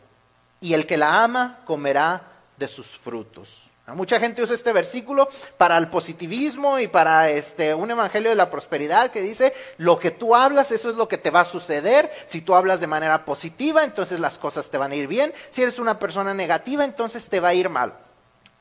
y 0.60 0.72
el 0.74 0.86
que 0.86 0.96
la 0.96 1.22
ama 1.22 1.60
comerá 1.64 2.22
de 2.56 2.66
sus 2.66 2.88
frutos. 2.88 3.67
Mucha 3.94 4.20
gente 4.20 4.42
usa 4.42 4.54
este 4.54 4.72
versículo 4.72 5.28
para 5.56 5.78
el 5.78 5.88
positivismo 5.88 6.78
y 6.78 6.88
para 6.88 7.30
este, 7.30 7.74
un 7.74 7.90
evangelio 7.90 8.28
de 8.28 8.36
la 8.36 8.50
prosperidad 8.50 9.10
que 9.10 9.22
dice, 9.22 9.54
lo 9.78 9.98
que 9.98 10.10
tú 10.10 10.34
hablas, 10.34 10.70
eso 10.72 10.90
es 10.90 10.96
lo 10.96 11.08
que 11.08 11.16
te 11.16 11.30
va 11.30 11.40
a 11.40 11.44
suceder. 11.46 12.12
Si 12.26 12.42
tú 12.42 12.54
hablas 12.54 12.80
de 12.80 12.86
manera 12.86 13.24
positiva, 13.24 13.84
entonces 13.84 14.20
las 14.20 14.36
cosas 14.36 14.68
te 14.68 14.76
van 14.76 14.92
a 14.92 14.96
ir 14.96 15.06
bien. 15.06 15.32
Si 15.50 15.62
eres 15.62 15.78
una 15.78 15.98
persona 15.98 16.34
negativa, 16.34 16.84
entonces 16.84 17.28
te 17.28 17.40
va 17.40 17.48
a 17.48 17.54
ir 17.54 17.68
mal. 17.68 17.94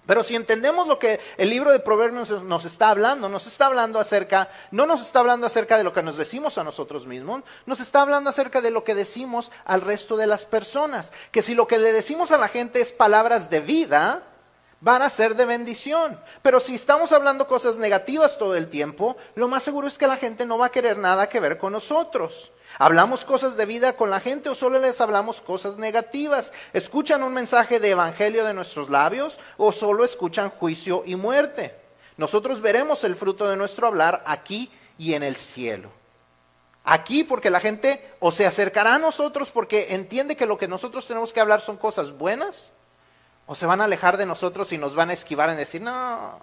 Pero 0.05 0.23
si 0.23 0.37
entendemos 0.37 0.87
lo 0.87 0.97
que 0.97 1.19
el 1.37 1.49
libro 1.49 1.69
de 1.71 1.79
Proverbios 1.79 2.41
nos 2.43 2.63
está 2.63 2.89
hablando, 2.89 3.27
nos 3.27 3.45
está 3.45 3.65
hablando 3.65 3.99
acerca, 3.99 4.47
no 4.71 4.85
nos 4.85 5.01
está 5.01 5.19
hablando 5.19 5.45
acerca 5.45 5.77
de 5.77 5.83
lo 5.83 5.91
que 5.91 6.01
nos 6.01 6.15
decimos 6.15 6.57
a 6.57 6.63
nosotros 6.63 7.05
mismos, 7.05 7.43
nos 7.65 7.81
está 7.81 8.01
hablando 8.01 8.29
acerca 8.29 8.61
de 8.61 8.71
lo 8.71 8.85
que 8.85 8.95
decimos 8.95 9.51
al 9.65 9.81
resto 9.81 10.15
de 10.15 10.27
las 10.27 10.45
personas. 10.45 11.11
Que 11.31 11.41
si 11.41 11.55
lo 11.55 11.67
que 11.67 11.77
le 11.77 11.91
decimos 11.91 12.31
a 12.31 12.37
la 12.37 12.47
gente 12.47 12.79
es 12.79 12.93
palabras 12.93 13.49
de 13.49 13.59
vida, 13.59 14.23
van 14.79 15.01
a 15.01 15.09
ser 15.09 15.35
de 15.35 15.45
bendición. 15.45 16.19
Pero 16.41 16.59
si 16.59 16.75
estamos 16.75 17.11
hablando 17.11 17.47
cosas 17.47 17.77
negativas 17.77 18.37
todo 18.37 18.55
el 18.55 18.69
tiempo, 18.69 19.17
lo 19.35 19.47
más 19.47 19.63
seguro 19.63 19.87
es 19.87 19.97
que 19.97 20.07
la 20.07 20.17
gente 20.17 20.45
no 20.45 20.57
va 20.57 20.67
a 20.67 20.71
querer 20.71 20.97
nada 20.97 21.29
que 21.29 21.39
ver 21.39 21.57
con 21.57 21.73
nosotros. 21.73 22.51
¿Hablamos 22.79 23.25
cosas 23.25 23.57
de 23.57 23.65
vida 23.65 23.95
con 23.95 24.09
la 24.09 24.19
gente 24.19 24.49
o 24.49 24.55
solo 24.55 24.79
les 24.79 25.01
hablamos 25.01 25.41
cosas 25.41 25.77
negativas? 25.77 26.53
¿Escuchan 26.73 27.23
un 27.23 27.33
mensaje 27.33 27.79
de 27.79 27.91
evangelio 27.91 28.45
de 28.45 28.53
nuestros 28.53 28.89
labios 28.89 29.39
o 29.57 29.71
solo 29.71 30.03
escuchan 30.03 30.49
juicio 30.49 31.03
y 31.05 31.15
muerte? 31.15 31.75
Nosotros 32.17 32.61
veremos 32.61 33.03
el 33.03 33.15
fruto 33.15 33.47
de 33.47 33.55
nuestro 33.55 33.87
hablar 33.87 34.23
aquí 34.25 34.71
y 34.97 35.13
en 35.13 35.23
el 35.23 35.35
cielo. 35.35 35.91
aquí 36.83 37.25
porque 37.25 37.49
la 37.49 37.59
gente 37.59 38.15
o 38.19 38.31
se 38.31 38.45
acercará 38.45 38.95
a 38.95 38.99
nosotros 38.99 39.49
porque 39.49 39.87
entiende 39.89 40.37
que 40.37 40.45
lo 40.45 40.57
que 40.57 40.69
nosotros 40.69 41.05
tenemos 41.05 41.33
que 41.33 41.41
hablar 41.41 41.59
son 41.59 41.75
cosas 41.75 42.17
buenas, 42.17 42.71
o 43.47 43.55
se 43.55 43.65
van 43.65 43.81
a 43.81 43.85
alejar 43.85 44.17
de 44.17 44.25
nosotros 44.25 44.71
y 44.73 44.77
nos 44.77 44.93
van 44.93 45.09
a 45.09 45.13
esquivar 45.13 45.49
en 45.49 45.57
decir, 45.57 45.81
no, 45.81 46.39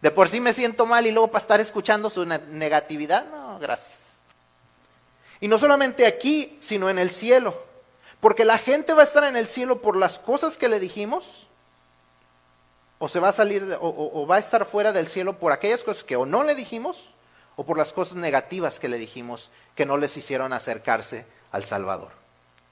de 0.00 0.10
por 0.10 0.28
sí 0.28 0.40
me 0.40 0.54
siento 0.54 0.86
mal 0.86 1.06
y 1.06 1.10
luego 1.10 1.28
para 1.28 1.42
estar 1.42 1.60
escuchando 1.60 2.08
su 2.08 2.24
negatividad, 2.24 3.26
no, 3.26 3.58
gracias. 3.58 4.14
Y 5.40 5.48
no 5.48 5.58
solamente 5.58 6.06
aquí, 6.06 6.56
sino 6.60 6.88
en 6.88 6.98
el 6.98 7.10
cielo. 7.10 7.68
Porque 8.20 8.44
la 8.44 8.58
gente 8.58 8.92
va 8.92 9.02
a 9.02 9.04
estar 9.04 9.24
en 9.24 9.36
el 9.36 9.46
cielo 9.46 9.80
por 9.80 9.96
las 9.96 10.18
cosas 10.18 10.56
que 10.56 10.68
le 10.68 10.80
dijimos, 10.80 11.48
o 12.98 13.08
se 13.08 13.20
va 13.20 13.28
a 13.28 13.32
salir, 13.32 13.76
o, 13.80 14.26
va 14.26 14.36
a 14.36 14.40
estar 14.40 14.64
fuera 14.64 14.92
del 14.92 15.06
cielo 15.06 15.38
por 15.38 15.52
aquellas 15.52 15.84
cosas 15.84 16.02
que 16.02 16.16
o 16.16 16.26
no 16.26 16.42
le 16.42 16.56
dijimos, 16.56 17.10
o 17.54 17.64
por 17.64 17.78
las 17.78 17.92
cosas 17.92 18.16
negativas 18.16 18.80
que 18.80 18.88
le 18.88 18.98
dijimos 18.98 19.50
que 19.74 19.86
no 19.86 19.96
les 19.96 20.16
hicieron 20.16 20.52
acercarse 20.52 21.26
al 21.52 21.64
Salvador. 21.64 22.10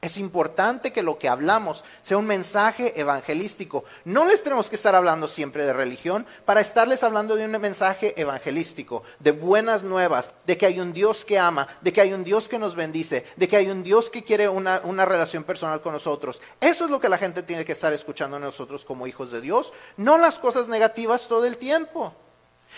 Es 0.02 0.18
importante 0.18 0.92
que 0.92 1.02
lo 1.02 1.18
que 1.18 1.28
hablamos 1.28 1.82
sea 2.02 2.18
un 2.18 2.26
mensaje 2.26 3.00
evangelístico. 3.00 3.84
No 4.04 4.26
les 4.26 4.42
tenemos 4.42 4.68
que 4.68 4.76
estar 4.76 4.94
hablando 4.94 5.26
siempre 5.26 5.64
de 5.64 5.72
religión 5.72 6.26
para 6.44 6.60
estarles 6.60 7.02
hablando 7.02 7.34
de 7.34 7.46
un 7.46 7.60
mensaje 7.60 8.14
evangelístico, 8.20 9.02
de 9.18 9.32
buenas 9.32 9.82
nuevas, 9.82 10.32
de 10.44 10.58
que 10.58 10.66
hay 10.66 10.80
un 10.80 10.92
Dios 10.92 11.24
que 11.24 11.38
ama, 11.38 11.66
de 11.80 11.92
que 11.92 12.02
hay 12.02 12.12
un 12.12 12.24
Dios 12.24 12.48
que 12.48 12.58
nos 12.58 12.76
bendice, 12.76 13.24
de 13.36 13.48
que 13.48 13.56
hay 13.56 13.70
un 13.70 13.82
Dios 13.82 14.10
que 14.10 14.22
quiere 14.22 14.48
una, 14.48 14.80
relación 15.06 15.44
personal 15.44 15.80
con 15.80 15.94
nosotros. 15.94 16.42
Eso 16.60 16.84
es 16.84 16.90
lo 16.90 17.00
que 17.00 17.08
la 17.08 17.18
gente 17.18 17.42
tiene 17.42 17.64
que 17.64 17.72
estar 17.72 17.92
escuchando 17.92 18.38
nosotros 18.38 18.84
como 18.84 19.06
hijos 19.06 19.30
de 19.30 19.40
Dios, 19.40 19.72
no 19.96 20.18
las 20.18 20.38
cosas 20.38 20.68
negativas 20.68 21.26
todo 21.26 21.46
el 21.46 21.56
tiempo. 21.56 22.14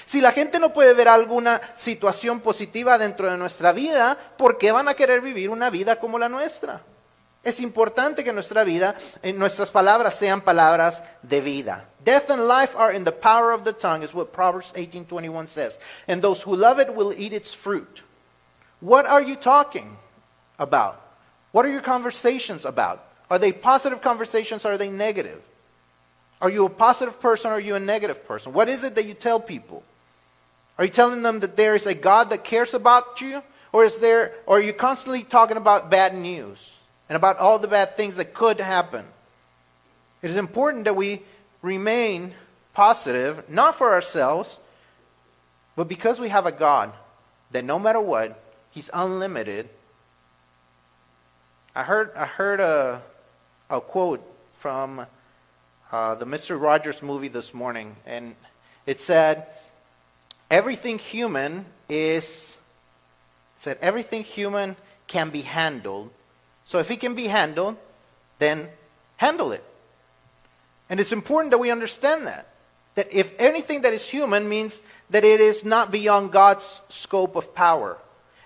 Si 0.06 0.20
la 0.20 0.30
gente 0.30 0.60
no 0.60 0.72
puede 0.72 0.94
ver 0.94 1.08
alguna 1.08 1.60
situación 1.74 2.40
positiva 2.40 2.96
dentro 2.96 3.28
de 3.28 3.36
nuestra 3.36 3.72
vida, 3.72 4.16
¿por 4.38 4.56
qué 4.56 4.70
van 4.70 4.88
a 4.88 4.94
querer 4.94 5.20
vivir 5.20 5.50
una 5.50 5.68
vida 5.68 5.98
como 5.98 6.18
la 6.18 6.28
nuestra? 6.28 6.82
Es 7.48 7.60
importante 7.60 8.22
que 8.22 8.30
nuestra 8.30 8.62
vida, 8.62 8.94
en 9.22 9.38
nuestras 9.38 9.70
palabras 9.70 10.14
sean 10.14 10.42
palabras 10.42 11.02
de 11.22 11.40
vida. 11.40 11.82
Death 12.04 12.28
and 12.28 12.46
life 12.46 12.76
are 12.76 12.92
in 12.92 13.04
the 13.04 13.10
power 13.10 13.52
of 13.52 13.64
the 13.64 13.72
tongue, 13.72 14.02
is 14.02 14.12
what 14.12 14.34
Proverbs 14.34 14.74
18:21 14.76 15.46
says. 15.46 15.78
And 16.06 16.20
those 16.20 16.42
who 16.42 16.54
love 16.54 16.78
it 16.78 16.94
will 16.94 17.14
eat 17.16 17.32
its 17.32 17.54
fruit. 17.54 18.02
What 18.80 19.06
are 19.06 19.22
you 19.22 19.34
talking 19.34 19.96
about? 20.58 21.00
What 21.52 21.64
are 21.64 21.70
your 21.70 21.80
conversations 21.80 22.66
about? 22.66 23.02
Are 23.30 23.38
they 23.38 23.52
positive 23.52 24.02
conversations 24.02 24.66
or 24.66 24.72
are 24.72 24.78
they 24.78 24.90
negative? 24.90 25.40
Are 26.42 26.50
you 26.50 26.66
a 26.66 26.70
positive 26.70 27.18
person 27.18 27.50
or 27.50 27.54
are 27.54 27.60
you 27.60 27.76
a 27.76 27.80
negative 27.80 28.28
person? 28.28 28.52
What 28.52 28.68
is 28.68 28.84
it 28.84 28.94
that 28.94 29.06
you 29.06 29.14
tell 29.14 29.40
people? 29.40 29.82
Are 30.76 30.84
you 30.84 30.90
telling 30.90 31.22
them 31.22 31.40
that 31.40 31.56
there 31.56 31.74
is 31.74 31.86
a 31.86 31.94
God 31.94 32.28
that 32.28 32.44
cares 32.44 32.74
about 32.74 33.22
you? 33.22 33.42
Or 33.72 33.86
is 33.86 34.00
there 34.00 34.34
or 34.44 34.58
are 34.58 34.60
you 34.60 34.74
constantly 34.74 35.22
talking 35.22 35.56
about 35.56 35.88
bad 35.88 36.14
news? 36.14 36.77
And 37.08 37.16
about 37.16 37.38
all 37.38 37.58
the 37.58 37.68
bad 37.68 37.96
things 37.96 38.16
that 38.16 38.34
could 38.34 38.60
happen. 38.60 39.04
It 40.22 40.30
is 40.30 40.36
important 40.36 40.84
that 40.84 40.96
we 40.96 41.22
remain 41.62 42.34
positive, 42.74 43.48
not 43.48 43.76
for 43.76 43.92
ourselves, 43.92 44.60
but 45.76 45.88
because 45.88 46.20
we 46.20 46.28
have 46.28 46.46
a 46.46 46.52
God 46.52 46.92
that 47.50 47.64
no 47.64 47.78
matter 47.78 48.00
what, 48.00 48.42
He's 48.70 48.90
unlimited. 48.92 49.68
I 51.74 51.82
heard, 51.82 52.12
I 52.14 52.26
heard 52.26 52.60
a, 52.60 53.02
a 53.70 53.80
quote 53.80 54.22
from 54.58 55.06
uh, 55.90 56.14
the 56.16 56.26
Mr. 56.26 56.60
Rogers 56.60 57.02
movie 57.02 57.28
this 57.28 57.54
morning, 57.54 57.96
and 58.04 58.34
it 58.86 59.00
said, 59.00 59.46
Everything 60.50 60.98
human 60.98 61.64
is, 61.88 62.58
said, 63.54 63.78
everything 63.80 64.22
human 64.22 64.76
can 65.06 65.30
be 65.30 65.42
handled 65.42 66.10
so 66.68 66.78
if 66.80 66.90
it 66.90 67.00
can 67.00 67.14
be 67.14 67.28
handled, 67.28 67.78
then 68.36 68.68
handle 69.16 69.52
it. 69.52 69.64
And 70.90 71.00
it's 71.00 71.12
important 71.12 71.50
that 71.52 71.56
we 71.56 71.70
understand 71.70 72.26
that. 72.26 72.46
That 72.94 73.08
if 73.10 73.32
anything 73.38 73.80
that 73.82 73.94
is 73.94 74.06
human 74.06 74.50
means 74.50 74.82
that 75.08 75.24
it 75.24 75.40
is 75.40 75.64
not 75.64 75.90
beyond 75.90 76.30
God's 76.30 76.82
scope 76.90 77.36
of 77.36 77.54
power. 77.54 77.96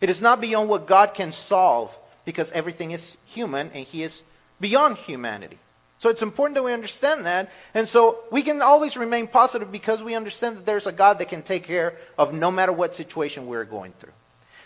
It 0.00 0.08
is 0.08 0.22
not 0.22 0.40
beyond 0.40 0.68
what 0.68 0.86
God 0.86 1.14
can 1.14 1.32
solve 1.32 1.98
because 2.24 2.52
everything 2.52 2.92
is 2.92 3.18
human 3.26 3.72
and 3.74 3.84
He 3.84 4.04
is 4.04 4.22
beyond 4.60 4.98
humanity. 4.98 5.58
So 5.98 6.08
it's 6.08 6.22
important 6.22 6.54
that 6.54 6.62
we 6.62 6.72
understand 6.72 7.26
that. 7.26 7.50
And 7.74 7.88
so 7.88 8.20
we 8.30 8.42
can 8.42 8.62
always 8.62 8.96
remain 8.96 9.26
positive 9.26 9.72
because 9.72 10.00
we 10.04 10.14
understand 10.14 10.58
that 10.58 10.64
there's 10.64 10.86
a 10.86 10.92
God 10.92 11.18
that 11.18 11.28
can 11.28 11.42
take 11.42 11.64
care 11.64 11.96
of 12.16 12.32
no 12.32 12.52
matter 12.52 12.72
what 12.72 12.94
situation 12.94 13.48
we're 13.48 13.64
going 13.64 13.92
through. 13.98 14.12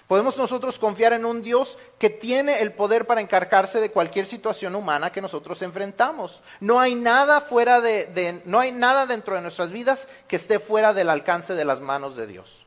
Podemos 0.07 0.39
nosotros 0.39 0.79
confiar 0.79 1.13
en 1.15 1.25
un 1.25 1.43
Dios 1.43 1.79
que 1.99 2.11
tiene 2.11 2.61
el 2.61 2.73
poder 2.73 3.07
para 3.07 3.21
encargarse 3.21 3.81
de 3.81 3.91
cualquier 3.91 4.25
situación 4.25 4.77
humana 4.77 5.11
que 5.11 5.21
nosotros 5.21 5.61
enfrentamos. 5.63 6.43
No 6.61 6.79
hay 6.79 6.95
nada 6.95 7.41
fuera 7.41 7.81
de, 7.81 8.41
no 8.45 8.61
hay 8.61 8.71
nada 8.71 9.07
dentro 9.07 9.35
de 9.35 9.41
nuestras 9.41 9.73
vidas 9.73 10.07
que 10.29 10.37
esté 10.37 10.61
fuera 10.61 10.95
del 10.95 11.11
alcance 11.11 11.55
de 11.55 11.65
las 11.65 11.81
manos 11.81 12.15
de 12.15 12.29
Dios. 12.29 12.65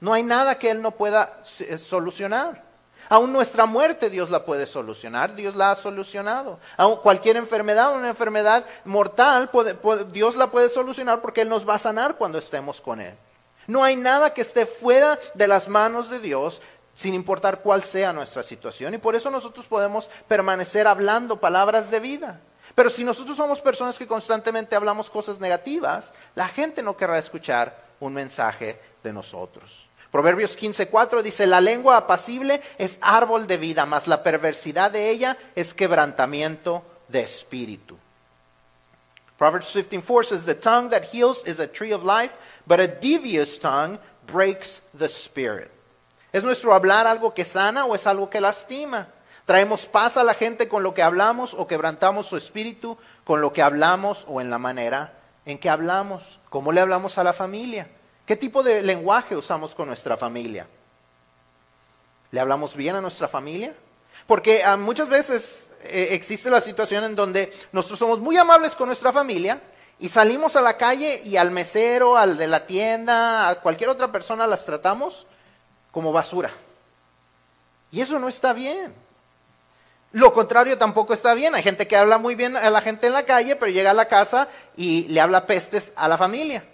No 0.00 0.14
hay 0.14 0.22
nada 0.22 0.58
que 0.58 0.70
Él 0.70 0.80
no 0.80 0.92
pueda 0.92 1.40
eh, 1.60 1.76
solucionar. 1.76 2.64
Aún 3.08 3.32
nuestra 3.32 3.66
muerte 3.66 4.08
Dios 4.10 4.30
la 4.30 4.44
puede 4.44 4.66
solucionar, 4.66 5.34
Dios 5.36 5.54
la 5.54 5.70
ha 5.70 5.76
solucionado. 5.76 6.58
Aún 6.78 6.96
cualquier 6.96 7.36
enfermedad, 7.36 7.94
una 7.94 8.08
enfermedad 8.08 8.64
mortal, 8.84 9.50
Dios 10.10 10.36
la 10.36 10.50
puede 10.50 10.70
solucionar 10.70 11.20
porque 11.20 11.42
Él 11.42 11.48
nos 11.50 11.68
va 11.68 11.74
a 11.74 11.78
sanar 11.78 12.16
cuando 12.16 12.38
estemos 12.38 12.80
con 12.80 13.00
Él. 13.00 13.14
No 13.66 13.82
hay 13.82 13.96
nada 13.96 14.34
que 14.34 14.42
esté 14.42 14.66
fuera 14.66 15.18
de 15.34 15.48
las 15.48 15.68
manos 15.68 16.10
de 16.10 16.18
Dios 16.20 16.60
sin 16.94 17.14
importar 17.14 17.60
cuál 17.60 17.82
sea 17.82 18.12
nuestra 18.12 18.42
situación. 18.42 18.94
Y 18.94 18.98
por 18.98 19.14
eso 19.14 19.30
nosotros 19.30 19.66
podemos 19.66 20.10
permanecer 20.26 20.86
hablando 20.86 21.40
palabras 21.40 21.90
de 21.90 22.00
vida. 22.00 22.40
Pero 22.74 22.90
si 22.90 23.04
nosotros 23.04 23.36
somos 23.36 23.60
personas 23.60 23.98
que 23.98 24.06
constantemente 24.06 24.74
hablamos 24.74 25.10
cosas 25.10 25.38
negativas, 25.38 26.12
la 26.34 26.48
gente 26.48 26.82
no 26.82 26.96
querrá 26.96 27.18
escuchar 27.18 27.86
un 28.00 28.12
mensaje 28.14 28.80
de 29.02 29.12
nosotros. 29.12 29.88
Proverbios 30.10 30.56
15:4 30.58 31.22
dice, 31.22 31.46
la 31.46 31.60
lengua 31.60 31.96
apacible 31.96 32.62
es 32.78 32.98
árbol 33.02 33.46
de 33.46 33.56
vida, 33.56 33.86
mas 33.86 34.06
la 34.06 34.22
perversidad 34.22 34.90
de 34.90 35.10
ella 35.10 35.36
es 35.54 35.74
quebrantamiento 35.74 36.82
de 37.08 37.20
espíritu. 37.20 37.98
Proverbs 39.38 39.72
15:4 39.72 40.24
says, 40.24 40.46
the 40.46 40.54
tongue 40.54 40.90
that 40.90 41.06
heals 41.12 41.44
is 41.44 41.60
a 41.60 41.66
tree 41.66 41.92
of 41.92 42.02
life, 42.02 42.32
But 42.66 42.80
a 42.80 42.88
devious 42.88 43.58
tongue 43.58 43.98
breaks 44.26 44.82
the 44.92 45.08
spirit. 45.08 45.70
¿Es 46.32 46.42
nuestro 46.42 46.74
hablar 46.74 47.06
algo 47.06 47.32
que 47.32 47.44
sana 47.44 47.86
o 47.86 47.94
es 47.94 48.06
algo 48.06 48.28
que 48.28 48.40
lastima? 48.40 49.08
¿Traemos 49.46 49.86
paz 49.86 50.16
a 50.16 50.24
la 50.24 50.34
gente 50.34 50.68
con 50.68 50.82
lo 50.82 50.92
que 50.92 51.02
hablamos 51.02 51.54
o 51.54 51.68
quebrantamos 51.68 52.26
su 52.26 52.36
espíritu 52.36 52.98
con 53.24 53.40
lo 53.40 53.52
que 53.52 53.62
hablamos 53.62 54.24
o 54.26 54.40
en 54.40 54.50
la 54.50 54.58
manera 54.58 55.14
en 55.44 55.58
que 55.58 55.70
hablamos? 55.70 56.40
¿Cómo 56.50 56.72
le 56.72 56.80
hablamos 56.80 57.16
a 57.16 57.24
la 57.24 57.32
familia? 57.32 57.88
¿Qué 58.26 58.34
tipo 58.34 58.64
de 58.64 58.82
lenguaje 58.82 59.36
usamos 59.36 59.72
con 59.72 59.86
nuestra 59.86 60.16
familia? 60.16 60.66
¿Le 62.32 62.40
hablamos 62.40 62.74
bien 62.74 62.96
a 62.96 63.00
nuestra 63.00 63.28
familia? 63.28 63.72
Porque 64.26 64.64
ah, 64.64 64.76
muchas 64.76 65.08
veces 65.08 65.70
eh, 65.84 66.08
existe 66.12 66.50
la 66.50 66.60
situación 66.60 67.04
en 67.04 67.14
donde 67.14 67.52
nosotros 67.72 67.98
somos 67.98 68.20
muy 68.20 68.36
amables 68.36 68.74
con 68.74 68.88
nuestra 68.88 69.12
familia, 69.12 69.60
y 69.98 70.08
salimos 70.08 70.56
a 70.56 70.60
la 70.60 70.76
calle 70.76 71.22
y 71.24 71.36
al 71.36 71.50
mesero, 71.50 72.16
al 72.16 72.36
de 72.36 72.46
la 72.46 72.66
tienda, 72.66 73.48
a 73.48 73.60
cualquier 73.60 73.88
otra 73.88 74.12
persona 74.12 74.46
las 74.46 74.66
tratamos 74.66 75.26
como 75.90 76.12
basura. 76.12 76.50
Y 77.90 78.00
eso 78.02 78.18
no 78.18 78.28
está 78.28 78.52
bien. 78.52 78.92
Lo 80.12 80.34
contrario 80.34 80.76
tampoco 80.76 81.14
está 81.14 81.32
bien. 81.34 81.54
Hay 81.54 81.62
gente 81.62 81.86
que 81.86 81.96
habla 81.96 82.18
muy 82.18 82.34
bien 82.34 82.56
a 82.56 82.68
la 82.68 82.82
gente 82.82 83.06
en 83.06 83.14
la 83.14 83.24
calle, 83.24 83.56
pero 83.56 83.72
llega 83.72 83.92
a 83.92 83.94
la 83.94 84.08
casa 84.08 84.48
y 84.76 85.04
le 85.08 85.20
habla 85.20 85.46
pestes 85.46 85.92
a 85.96 86.08
la 86.08 86.18
familia. 86.18 86.64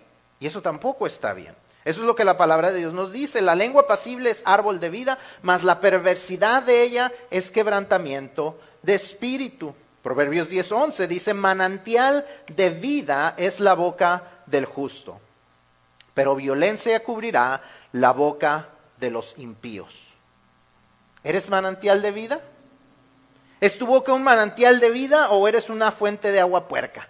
Y 0.40 0.46
eso 0.46 0.60
tampoco 0.60 1.06
está 1.06 1.32
bien. 1.32 1.54
Eso 1.84 2.00
es 2.00 2.06
lo 2.06 2.14
que 2.14 2.24
la 2.24 2.36
palabra 2.36 2.70
de 2.70 2.78
Dios 2.78 2.94
nos 2.94 3.12
dice. 3.12 3.40
La 3.40 3.54
lengua 3.54 3.86
pasible 3.86 4.30
es 4.30 4.42
árbol 4.44 4.78
de 4.78 4.88
vida, 4.88 5.18
mas 5.42 5.64
la 5.64 5.80
perversidad 5.80 6.62
de 6.62 6.82
ella 6.82 7.12
es 7.30 7.50
quebrantamiento 7.50 8.58
de 8.82 8.94
espíritu. 8.94 9.74
Proverbios 10.02 10.50
10:11 10.50 11.06
dice, 11.06 11.34
manantial 11.34 12.26
de 12.48 12.70
vida 12.70 13.34
es 13.36 13.60
la 13.60 13.74
boca 13.74 14.22
del 14.46 14.64
justo, 14.64 15.20
pero 16.14 16.34
violencia 16.34 17.02
cubrirá 17.04 17.62
la 17.92 18.12
boca 18.12 18.68
de 18.98 19.10
los 19.10 19.38
impíos. 19.38 20.08
¿Eres 21.24 21.50
manantial 21.50 22.02
de 22.02 22.10
vida? 22.10 22.40
¿Es 23.60 23.78
tu 23.78 23.86
boca 23.86 24.12
un 24.12 24.24
manantial 24.24 24.80
de 24.80 24.90
vida 24.90 25.30
o 25.30 25.46
eres 25.46 25.70
una 25.70 25.92
fuente 25.92 26.32
de 26.32 26.40
agua 26.40 26.66
puerca? 26.66 27.08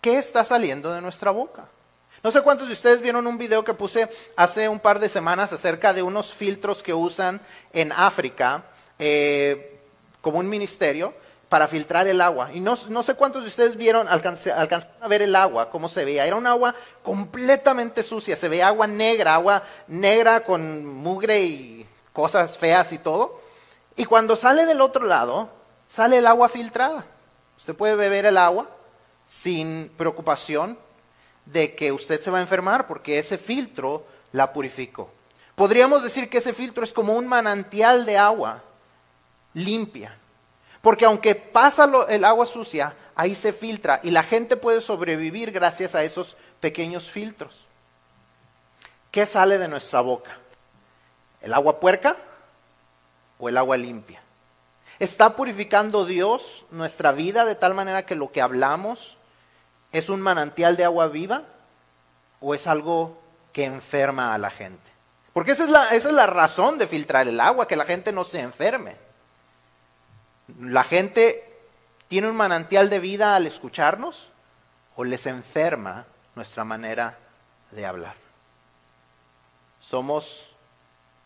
¿Qué 0.00 0.18
está 0.18 0.44
saliendo 0.44 0.92
de 0.92 1.00
nuestra 1.00 1.32
boca? 1.32 1.66
No 2.22 2.30
sé 2.30 2.42
cuántos 2.42 2.68
de 2.68 2.74
ustedes 2.74 3.00
vieron 3.00 3.26
un 3.26 3.38
video 3.38 3.64
que 3.64 3.74
puse 3.74 4.08
hace 4.36 4.68
un 4.68 4.80
par 4.80 4.98
de 4.98 5.08
semanas 5.08 5.52
acerca 5.52 5.92
de 5.92 6.02
unos 6.02 6.34
filtros 6.34 6.82
que 6.82 6.94
usan 6.94 7.40
en 7.72 7.92
África. 7.92 8.64
Eh, 8.98 9.78
como 10.20 10.38
un 10.38 10.48
ministerio 10.48 11.14
para 11.48 11.66
filtrar 11.66 12.06
el 12.06 12.20
agua. 12.20 12.50
Y 12.52 12.60
no, 12.60 12.76
sé 12.76 13.14
cuántos 13.14 13.42
de 13.42 13.48
ustedes 13.48 13.76
vieron, 13.76 14.06
alcanzaron 14.08 14.94
a 15.00 15.08
ver 15.08 15.22
el 15.22 15.34
agua, 15.34 15.70
cómo 15.70 15.88
se 15.88 16.04
veía. 16.04 16.26
Era 16.26 16.36
un 16.36 16.46
agua 16.46 16.74
completamente 17.02 18.02
sucia, 18.02 18.36
se 18.36 18.48
veía 18.48 18.68
agua 18.68 18.86
negra, 18.86 19.34
agua 19.34 19.62
negra 19.88 20.44
con 20.44 20.86
mugre 20.86 21.42
y 21.42 21.86
cosas 22.12 22.56
feas 22.56 22.92
y 22.92 22.98
todo. 22.98 23.40
Y 23.96 24.04
cuando 24.04 24.36
sale 24.36 24.64
del 24.64 24.80
otro 24.80 25.06
lado, 25.06 25.50
sale 25.88 26.18
el 26.18 26.26
agua 26.26 26.48
filtrada. 26.48 27.04
Usted 27.58 27.74
puede 27.74 27.96
beber 27.96 28.26
el 28.26 28.38
agua 28.38 28.68
sin 29.26 29.90
preocupación 29.96 30.78
de 31.52 31.74
que 31.74 31.92
usted 31.92 32.20
se 32.20 32.30
va 32.30 32.38
a 32.38 32.42
enfermar 32.42 32.86
porque 32.86 33.18
ese 33.18 33.38
filtro 33.38 34.04
la 34.32 34.52
purificó. 34.52 35.10
Podríamos 35.54 36.02
decir 36.02 36.28
que 36.30 36.38
ese 36.38 36.52
filtro 36.52 36.84
es 36.84 36.92
como 36.92 37.14
un 37.14 37.26
manantial 37.26 38.06
de 38.06 38.16
agua 38.16 38.62
limpia 39.54 40.16
porque 40.82 41.04
aunque 41.04 41.34
pasa 41.34 41.90
el 42.08 42.24
agua 42.24 42.46
sucia, 42.46 42.94
ahí 43.14 43.34
se 43.34 43.52
filtra 43.52 44.00
y 44.02 44.10
la 44.10 44.22
gente 44.22 44.56
puede 44.56 44.80
sobrevivir 44.80 45.50
gracias 45.50 45.94
a 45.94 46.02
esos 46.02 46.36
pequeños 46.60 47.10
filtros. 47.10 47.64
¿Qué 49.10 49.26
sale 49.26 49.58
de 49.58 49.68
nuestra 49.68 50.00
boca? 50.00 50.38
¿El 51.42 51.52
agua 51.52 51.80
puerca 51.80 52.16
o 53.38 53.48
el 53.48 53.58
agua 53.58 53.76
limpia? 53.76 54.22
¿Está 54.98 55.36
purificando 55.36 56.04
Dios 56.06 56.64
nuestra 56.70 57.12
vida 57.12 57.44
de 57.44 57.54
tal 57.54 57.74
manera 57.74 58.06
que 58.06 58.14
lo 58.14 58.32
que 58.32 58.40
hablamos 58.40 59.18
es 59.92 60.08
un 60.08 60.20
manantial 60.20 60.76
de 60.76 60.84
agua 60.84 61.08
viva 61.08 61.42
o 62.40 62.54
es 62.54 62.66
algo 62.66 63.20
que 63.52 63.64
enferma 63.64 64.34
a 64.34 64.38
la 64.38 64.50
gente? 64.50 64.90
Porque 65.32 65.52
esa 65.52 65.64
es 65.64 65.70
la, 65.70 65.88
esa 65.94 66.08
es 66.08 66.14
la 66.14 66.26
razón 66.26 66.78
de 66.78 66.86
filtrar 66.86 67.28
el 67.28 67.40
agua, 67.40 67.68
que 67.68 67.76
la 67.76 67.84
gente 67.84 68.12
no 68.12 68.24
se 68.24 68.40
enferme. 68.40 68.96
¿La 70.58 70.82
gente 70.82 71.46
tiene 72.08 72.28
un 72.28 72.36
manantial 72.36 72.90
de 72.90 72.98
vida 72.98 73.36
al 73.36 73.46
escucharnos 73.46 74.30
o 74.96 75.04
les 75.04 75.26
enferma 75.26 76.06
nuestra 76.34 76.64
manera 76.64 77.16
de 77.70 77.86
hablar? 77.86 78.14
Somos, 79.80 80.50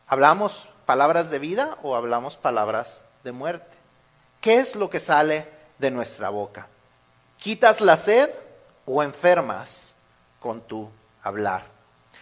¿hablamos 0.07 0.69
palabras 0.85 1.31
de 1.31 1.39
vida 1.39 1.79
o 1.83 1.97
hablamos 1.97 2.37
palabras 2.37 3.05
de 3.25 3.33
muerte? 3.33 3.77
¿Qué 4.41 4.57
es 4.57 4.77
lo 4.77 4.91
que 4.91 5.01
sale 5.01 5.49
de 5.79 5.91
nuestra 5.91 6.29
boca? 6.29 6.69
¿Quitas 7.39 7.81
la 7.81 7.97
sed 7.97 8.31
o 8.87 9.03
enfermas 9.03 9.95
con 10.41 10.61
tu 10.61 10.91
hablar? 11.23 11.63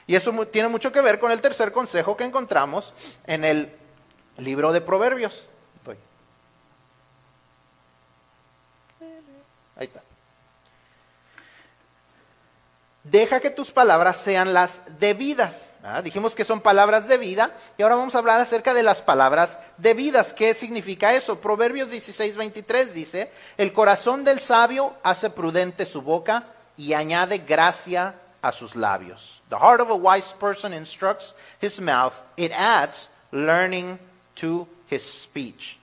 Y 0.07 0.15
eso 0.15 0.33
tiene 0.47 0.69
mucho 0.69 0.93
que 0.93 1.01
ver 1.01 1.19
con 1.19 1.31
el 1.31 1.41
tercer 1.41 1.73
consejo 1.73 2.17
que 2.17 2.25
encontramos 2.25 2.93
en 3.27 3.45
el 3.45 3.73
libro 4.37 4.73
de 4.73 4.81
Proverbios. 4.81 5.49
Ahí 9.77 9.87
está. 9.87 10.03
Deja 13.05 13.41
que 13.41 13.51
tus 13.51 13.73
palabras 13.73 14.19
sean 14.19 14.53
las 14.53 14.81
debidas. 15.01 15.73
Dijimos 16.05 16.37
que 16.37 16.45
son 16.45 16.61
palabras 16.61 17.09
de 17.09 17.19
vida 17.19 17.51
y 17.77 17.83
ahora 17.83 17.97
vamos 17.97 18.15
a 18.15 18.19
hablar 18.19 18.41
acerca 18.41 18.75
de 18.75 18.85
las 18.85 19.03
palabras 19.03 19.59
debidas. 19.77 20.33
¿Qué 20.33 20.55
significa 20.55 21.13
eso? 21.13 21.41
Proverbios 21.41 21.91
16, 21.91 22.37
23 22.37 22.95
dice, 22.95 23.33
el 23.59 23.73
corazón 23.73 24.23
del 24.23 24.39
sabio 24.41 24.95
hace 25.03 25.31
prudente 25.31 25.85
su 25.85 26.03
boca 26.03 26.47
y 26.77 26.93
añade 26.93 27.39
gracia 27.39 28.15
a 28.41 28.53
sus 28.53 28.77
labios. 28.77 29.43
The 29.49 29.57
heart 29.57 29.81
of 29.81 29.91
a 29.91 29.95
wise 29.95 30.35
person 30.39 30.73
instructs 30.73 31.35
his 31.61 31.81
mouth, 31.81 32.15
it 32.37 32.53
adds 32.53 33.11
learning 33.33 33.99
to 34.37 34.69
his 34.89 35.03
speech. 35.03 35.79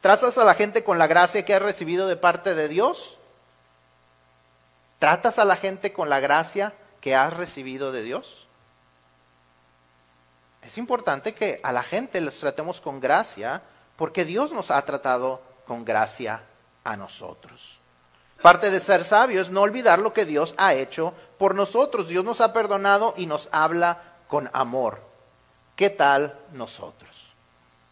¿Tratas 0.00 0.38
a 0.38 0.44
la 0.44 0.54
gente 0.54 0.84
con 0.84 0.98
la 0.98 1.06
gracia 1.06 1.44
que 1.44 1.54
has 1.54 1.62
recibido 1.62 2.06
de 2.06 2.16
parte 2.16 2.54
de 2.54 2.68
Dios? 2.68 3.17
¿Tratas 4.98 5.38
a 5.38 5.44
la 5.44 5.56
gente 5.56 5.92
con 5.92 6.08
la 6.08 6.20
gracia 6.20 6.74
que 7.00 7.14
has 7.14 7.36
recibido 7.36 7.92
de 7.92 8.02
Dios? 8.02 8.46
Es 10.62 10.76
importante 10.76 11.34
que 11.34 11.60
a 11.62 11.72
la 11.72 11.82
gente 11.82 12.20
les 12.20 12.38
tratemos 12.38 12.80
con 12.80 13.00
gracia 13.00 13.62
porque 13.96 14.24
Dios 14.24 14.52
nos 14.52 14.70
ha 14.70 14.84
tratado 14.84 15.40
con 15.66 15.84
gracia 15.84 16.42
a 16.84 16.96
nosotros. 16.96 17.80
Parte 18.42 18.70
de 18.70 18.80
ser 18.80 19.04
sabio 19.04 19.40
es 19.40 19.50
no 19.50 19.62
olvidar 19.62 20.00
lo 20.00 20.12
que 20.12 20.24
Dios 20.24 20.54
ha 20.58 20.74
hecho 20.74 21.12
por 21.38 21.54
nosotros. 21.54 22.08
Dios 22.08 22.24
nos 22.24 22.40
ha 22.40 22.52
perdonado 22.52 23.14
y 23.16 23.26
nos 23.26 23.48
habla 23.52 24.02
con 24.28 24.50
amor. 24.52 25.00
¿Qué 25.74 25.90
tal 25.90 26.38
nosotros? 26.52 27.34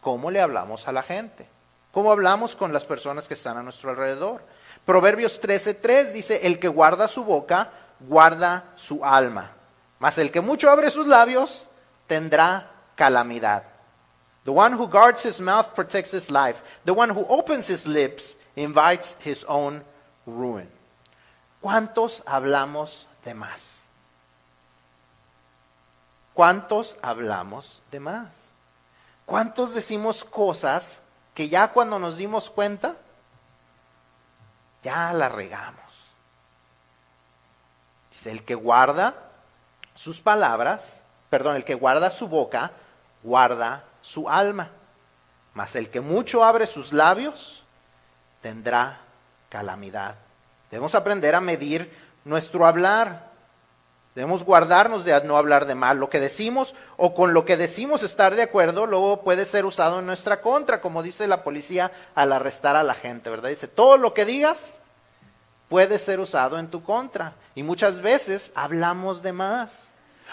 ¿Cómo 0.01 0.31
le 0.31 0.41
hablamos 0.41 0.87
a 0.87 0.91
la 0.91 1.03
gente? 1.03 1.49
¿Cómo 1.91 2.11
hablamos 2.11 2.55
con 2.55 2.71
las 2.71 2.85
personas 2.85 3.27
que 3.27 3.33
están 3.33 3.57
a 3.57 3.63
nuestro 3.63 3.89
alrededor? 3.89 4.41
Proverbios 4.87 5.41
13:3 5.41 6.13
dice, 6.13 6.47
el 6.47 6.59
que 6.59 6.69
guarda 6.69 7.09
su 7.09 7.25
boca, 7.25 7.69
guarda 7.99 8.71
su 8.77 9.03
alma. 9.03 9.51
Mas 9.99 10.17
el 10.17 10.31
que 10.31 10.39
mucho 10.39 10.69
abre 10.69 10.89
sus 10.89 11.05
labios, 11.05 11.67
tendrá 12.07 12.71
calamidad. 12.95 13.63
The 14.45 14.51
one 14.51 14.77
who 14.77 14.87
guards 14.87 15.25
his 15.25 15.41
mouth 15.41 15.73
protects 15.75 16.13
his 16.13 16.31
life. 16.31 16.63
The 16.85 16.93
one 16.93 17.11
who 17.11 17.25
opens 17.27 17.69
his 17.69 17.85
lips 17.85 18.37
invites 18.55 19.17
his 19.25 19.43
own 19.49 19.83
ruin. 20.25 20.69
¿Cuántos 21.59 22.23
hablamos 22.25 23.09
de 23.25 23.33
más? 23.33 23.81
¿Cuántos 26.33 26.95
hablamos 27.01 27.81
de 27.91 27.99
más? 27.99 28.51
¿Cuántos 29.25 29.73
decimos 29.73 30.23
cosas 30.23 31.01
que 31.35 31.49
ya 31.49 31.73
cuando 31.73 31.99
nos 31.99 32.15
dimos 32.15 32.49
cuenta 32.49 32.95
ya 34.83 35.13
la 35.13 35.29
regamos. 35.29 35.85
Dice, 38.11 38.31
el 38.31 38.43
que 38.43 38.55
guarda 38.55 39.15
sus 39.95 40.21
palabras, 40.21 41.03
perdón, 41.29 41.55
el 41.55 41.65
que 41.65 41.75
guarda 41.75 42.09
su 42.09 42.27
boca, 42.27 42.71
guarda 43.23 43.83
su 44.01 44.29
alma. 44.29 44.69
Mas 45.53 45.75
el 45.75 45.89
que 45.89 46.01
mucho 46.01 46.43
abre 46.43 46.67
sus 46.67 46.93
labios, 46.93 47.63
tendrá 48.41 48.99
calamidad. 49.49 50.15
Debemos 50.69 50.95
aprender 50.95 51.35
a 51.35 51.41
medir 51.41 51.91
nuestro 52.25 52.65
hablar. 52.65 53.26
Debemos 54.17 54.43
guardarnos 54.43 55.05
de 55.05 55.23
no 55.25 55.37
hablar 55.37 55.67
de 55.67 55.75
mal. 55.75 55.99
Lo 55.99 56.09
que 56.09 56.19
decimos 56.19 56.73
o 56.97 57.13
con 57.13 57.35
lo 57.35 57.45
que 57.45 57.55
decimos 57.55 58.01
estar 58.01 58.33
de 58.33 58.41
acuerdo, 58.41 58.87
luego 58.87 59.21
puede 59.21 59.45
ser 59.45 59.63
usado 59.63 59.99
en 59.99 60.07
nuestra 60.07 60.41
contra, 60.41 60.81
como 60.81 61.03
dice 61.03 61.27
la 61.27 61.43
policía 61.43 61.91
al 62.15 62.33
arrestar 62.33 62.75
a 62.75 62.81
la 62.81 62.95
gente, 62.95 63.29
¿verdad? 63.29 63.49
Dice, 63.49 63.67
todo 63.67 63.95
lo 63.97 64.15
que 64.15 64.25
digas 64.25 64.79
puede 65.69 65.99
ser 65.99 66.19
usado 66.19 66.57
en 66.57 66.67
tu 66.67 66.81
contra. 66.81 67.35
Y 67.53 67.61
muchas 67.61 68.01
veces 68.01 68.51
hablamos 68.55 69.21
de 69.21 69.33
más. 69.33 69.89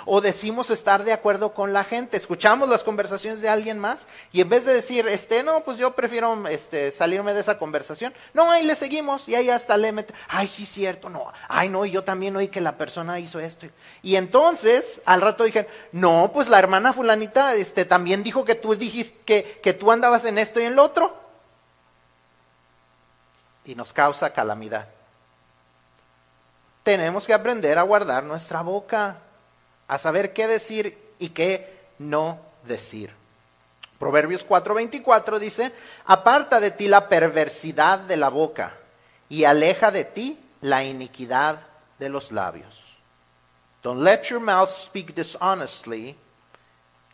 O 0.06 0.20
decimos 0.20 0.70
estar 0.70 1.04
de 1.04 1.12
acuerdo 1.12 1.54
con 1.54 1.72
la 1.72 1.84
gente, 1.84 2.16
escuchamos 2.16 2.68
las 2.68 2.84
conversaciones 2.84 3.40
de 3.40 3.48
alguien 3.48 3.78
más 3.78 4.06
y 4.32 4.40
en 4.40 4.48
vez 4.48 4.64
de 4.64 4.74
decir, 4.74 5.06
este, 5.08 5.42
no, 5.42 5.64
pues 5.64 5.78
yo 5.78 5.92
prefiero 5.94 6.46
este, 6.48 6.90
salirme 6.90 7.32
de 7.32 7.40
esa 7.40 7.58
conversación, 7.58 8.12
no, 8.32 8.50
ahí 8.50 8.64
le 8.64 8.76
seguimos 8.76 9.28
y 9.28 9.34
ahí 9.34 9.50
hasta 9.50 9.76
le 9.76 9.92
mete, 9.92 10.14
ay, 10.28 10.46
sí, 10.46 10.66
cierto, 10.66 11.08
no, 11.08 11.32
ay, 11.48 11.68
no, 11.68 11.84
y 11.84 11.90
yo 11.90 12.04
también 12.04 12.36
oí 12.36 12.48
que 12.48 12.60
la 12.60 12.76
persona 12.76 13.18
hizo 13.18 13.40
esto. 13.40 13.66
Y 14.02 14.16
entonces, 14.16 15.00
al 15.04 15.20
rato 15.20 15.44
dije, 15.44 15.68
no, 15.92 16.30
pues 16.32 16.48
la 16.48 16.58
hermana 16.58 16.92
fulanita 16.92 17.54
este, 17.54 17.84
también 17.84 18.22
dijo 18.22 18.44
que 18.44 18.54
tú 18.54 18.74
dijiste 18.74 19.18
que, 19.24 19.60
que 19.62 19.72
tú 19.72 19.90
andabas 19.90 20.24
en 20.24 20.38
esto 20.38 20.60
y 20.60 20.64
en 20.64 20.74
lo 20.74 20.82
otro. 20.82 21.16
Y 23.64 23.74
nos 23.74 23.92
causa 23.92 24.32
calamidad. 24.32 24.88
Tenemos 26.82 27.26
que 27.26 27.32
aprender 27.32 27.78
a 27.78 27.82
guardar 27.82 28.24
nuestra 28.24 28.60
boca 28.60 29.16
a 29.88 29.98
saber 29.98 30.32
qué 30.32 30.46
decir 30.46 30.98
y 31.18 31.30
qué 31.30 31.88
no 31.98 32.38
decir. 32.64 33.10
Proverbios 33.98 34.46
4:24 34.46 35.38
dice, 35.38 35.72
aparta 36.06 36.60
de 36.60 36.70
ti 36.70 36.88
la 36.88 37.08
perversidad 37.08 38.00
de 38.00 38.16
la 38.16 38.28
boca 38.28 38.74
y 39.28 39.44
aleja 39.44 39.90
de 39.90 40.04
ti 40.04 40.38
la 40.60 40.84
iniquidad 40.84 41.60
de 41.98 42.08
los 42.08 42.32
labios. 42.32 42.98
Don't 43.82 44.02
let 44.02 44.24
your 44.24 44.40
mouth 44.40 44.70
speak 44.70 45.14
dishonestly 45.14 46.16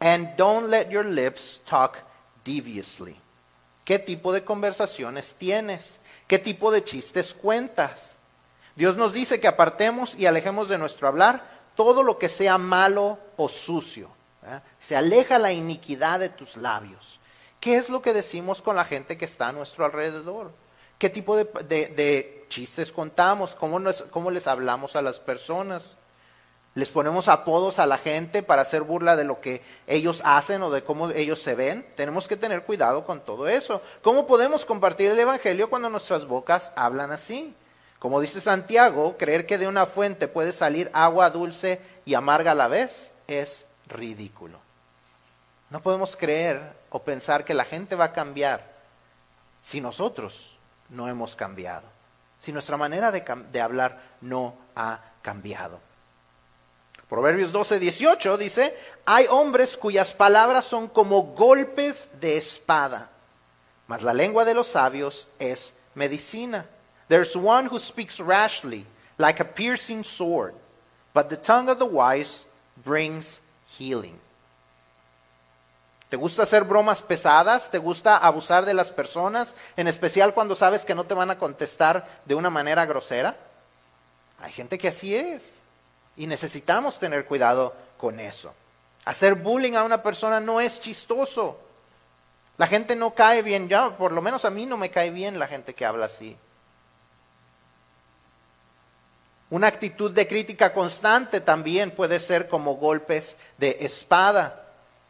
and 0.01 0.37
don't 0.37 0.69
let 0.69 0.89
your 0.89 1.05
lips 1.05 1.61
talk 1.65 1.99
deviously. 2.45 3.17
¿Qué 3.85 3.99
tipo 3.99 4.33
de 4.33 4.45
conversaciones 4.45 5.35
tienes? 5.35 6.01
¿Qué 6.29 6.39
tipo 6.39 6.71
de 6.71 6.85
chistes 6.85 7.35
cuentas? 7.35 8.19
Dios 8.77 8.97
nos 8.97 9.13
dice 9.13 9.41
que 9.41 9.49
apartemos 9.49 10.15
y 10.17 10.27
alejemos 10.27 10.69
de 10.69 10.79
nuestro 10.79 11.09
hablar 11.09 11.43
todo 11.75 12.03
lo 12.03 12.19
que 12.19 12.29
sea 12.29 12.59
malo 12.59 13.19
o 13.37 13.49
sucio. 13.49 14.11
Se 14.79 14.97
aleja 14.97 15.39
la 15.39 15.53
iniquidad 15.53 16.21
de 16.21 16.29
tus 16.29 16.57
labios. 16.57 17.21
¿Qué 17.61 17.77
es 17.77 17.89
lo 17.91 18.01
que 18.01 18.15
decimos 18.15 18.63
con 18.63 18.77
la 18.77 18.85
gente 18.85 19.19
que 19.19 19.27
está 19.27 19.49
a 19.49 19.53
nuestro 19.53 19.85
alrededor? 19.85 20.53
¿Qué 20.99 21.11
tipo 21.11 21.37
de, 21.37 22.47
chistes 22.49 22.91
contamos? 22.91 23.55
¿Cómo, 23.55 23.81
¿Cómo 24.11 24.31
les 24.31 24.47
hablamos 24.47 24.97
a 24.97 25.03
las 25.03 25.21
personas? 25.21 25.97
Les 26.75 26.89
ponemos 26.89 27.29
apodos 27.29 27.79
a 27.79 27.87
la 27.87 27.99
gente 27.99 28.43
para 28.43 28.63
hacer 28.63 28.83
burla 28.83 29.17
de 29.17 29.25
lo 29.25 29.41
que 29.41 29.63
ellos 29.87 30.23
hacen 30.25 30.63
o 30.63 30.71
de 30.71 30.85
cómo 30.85 31.11
ellos 31.11 31.43
se 31.43 31.55
ven. 31.55 31.87
Tenemos 31.97 32.29
que 32.29 32.37
tener 32.37 32.63
cuidado 32.63 33.05
con 33.05 33.21
todo 33.21 33.49
eso. 33.49 33.83
¿Cómo 34.03 34.27
podemos 34.27 34.65
compartir 34.65 35.11
el 35.11 35.19
Evangelio 35.19 35.69
cuando 35.69 35.91
nuestras 35.91 36.27
bocas 36.27 36.73
hablan 36.77 37.13
así? 37.13 37.55
Como 38.01 38.19
dice 38.19 38.41
Santiago, 38.41 39.19
creer 39.19 39.45
que 39.47 39.59
de 39.59 39.69
una 39.69 39.85
fuente 39.85 40.27
puede 40.27 40.55
salir 40.55 40.91
agua 40.95 41.29
dulce 41.29 41.83
y 42.07 42.15
amarga 42.15 42.53
a 42.53 42.55
la 42.55 42.67
vez 42.67 43.13
es 43.29 43.67
ridículo. 43.89 44.59
No 45.69 45.83
podemos 45.83 46.17
creer 46.17 46.73
o 46.89 47.03
pensar 47.03 47.45
que 47.45 47.53
la 47.53 47.67
gente 47.67 47.95
va 47.95 48.07
a 48.07 48.13
cambiar 48.13 48.65
si 49.61 49.83
nosotros 49.83 50.57
no 50.89 51.09
hemos 51.09 51.37
cambiado, 51.37 51.87
si 52.39 52.53
nuestra 52.53 52.79
manera 52.79 53.13
de, 53.13 53.61
hablar 53.61 54.01
no 54.23 54.55
ha 54.75 55.01
cambiado. 55.21 55.79
Proverbios 57.07 57.53
12, 57.53 57.81
18 57.81 58.39
dice, 58.39 58.79
hay 59.05 59.27
hombres 59.29 59.77
cuyas 59.77 60.15
palabras 60.15 60.65
son 60.65 60.89
como 60.89 61.23
golpes 61.23 62.09
de 62.19 62.39
espada, 62.39 63.11
mas 63.87 64.03
la 64.03 64.15
lengua 64.15 64.47
de 64.47 64.55
los 64.55 64.69
sabios 64.69 65.29
es 65.39 65.75
medicina. 65.95 66.65
There's 67.11 67.35
one 67.35 67.67
who 67.67 67.81
speaks 67.81 68.21
rashly, 68.21 68.87
like 69.19 69.41
a 69.41 69.45
piercing 69.45 70.05
sword, 70.05 70.55
but 71.13 71.29
the 71.29 71.37
tongue 71.37 71.69
of 71.69 71.81
the 71.81 71.85
wise 71.85 72.47
brings 72.85 73.41
healing. 73.67 74.17
¿Te 76.09 76.17
gusta 76.17 76.45
hacer 76.45 76.63
bromas 76.63 77.03
pesadas? 77.03 77.69
¿Te 77.69 77.79
gusta 77.79 78.17
abusar 78.17 78.65
de 78.65 78.75
las 78.75 78.93
personas? 78.93 79.57
En 79.77 79.89
especial 79.89 80.35
cuando 80.35 80.55
sabes 80.55 80.85
que 80.85 80.95
no 80.95 81.03
te 81.03 81.15
van 81.15 81.33
a 81.33 81.39
contestar 81.39 82.07
de 82.27 82.37
una 82.37 82.49
manera 82.49 82.87
grosera. 82.87 83.37
Hay 84.41 84.53
gente 84.53 84.79
que 84.79 84.87
así 84.87 85.13
es. 85.13 85.63
Y 86.17 86.29
necesitamos 86.29 87.01
tener 87.01 87.27
cuidado 87.27 87.75
con 87.99 88.21
eso. 88.21 88.55
Hacer 89.05 89.35
bullying 89.35 89.75
a 89.75 89.83
una 89.83 90.01
persona 90.01 90.39
no 90.39 90.61
es 90.61 90.81
chistoso. 90.81 91.59
La 92.57 92.69
gente 92.69 92.95
no 92.95 93.15
cae 93.15 93.43
bien, 93.43 93.69
ya 93.69 93.97
por 93.97 94.13
lo 94.13 94.23
menos 94.23 94.45
a 94.45 94.51
mí 94.51 94.65
no 94.65 94.77
me 94.77 94.93
cae 94.93 95.11
bien 95.11 95.41
la 95.41 95.49
gente 95.49 95.75
que 95.75 95.85
habla 95.85 96.07
así. 96.07 96.37
Una 99.51 99.67
actitud 99.67 100.13
de 100.13 100.29
crítica 100.29 100.73
constante 100.73 101.41
también 101.41 101.91
puede 101.91 102.21
ser 102.21 102.49
como 102.49 102.77
golpes 102.77 103.37
de 103.59 103.79
espada. 103.81 104.61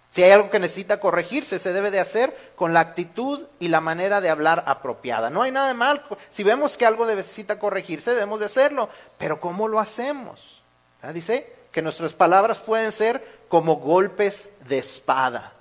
Si 0.08 0.22
hay 0.22 0.32
algo 0.32 0.50
que 0.50 0.58
necesita 0.58 0.98
corregirse, 0.98 1.58
se 1.58 1.72
debe 1.72 1.90
de 1.90 2.00
hacer 2.00 2.52
con 2.56 2.72
la 2.72 2.80
actitud 2.80 3.46
y 3.60 3.68
la 3.68 3.80
manera 3.80 4.20
de 4.20 4.30
hablar 4.30 4.64
apropiada. 4.66 5.30
No 5.30 5.42
hay 5.42 5.52
nada 5.52 5.68
de 5.68 5.74
mal. 5.74 6.04
Si 6.30 6.42
vemos 6.42 6.76
que 6.76 6.84
algo 6.84 7.06
necesita 7.06 7.58
corregirse, 7.58 8.10
debemos 8.12 8.40
de 8.40 8.46
hacerlo. 8.46 8.88
Pero 9.18 9.40
¿cómo 9.40 9.68
lo 9.68 9.78
hacemos? 9.78 10.62
¿Ah? 11.02 11.12
Dice 11.12 11.54
que 11.70 11.82
nuestras 11.82 12.12
palabras 12.12 12.58
pueden 12.58 12.90
ser 12.90 13.42
como 13.48 13.76
golpes 13.76 14.50
de 14.66 14.78
espada. 14.78 15.52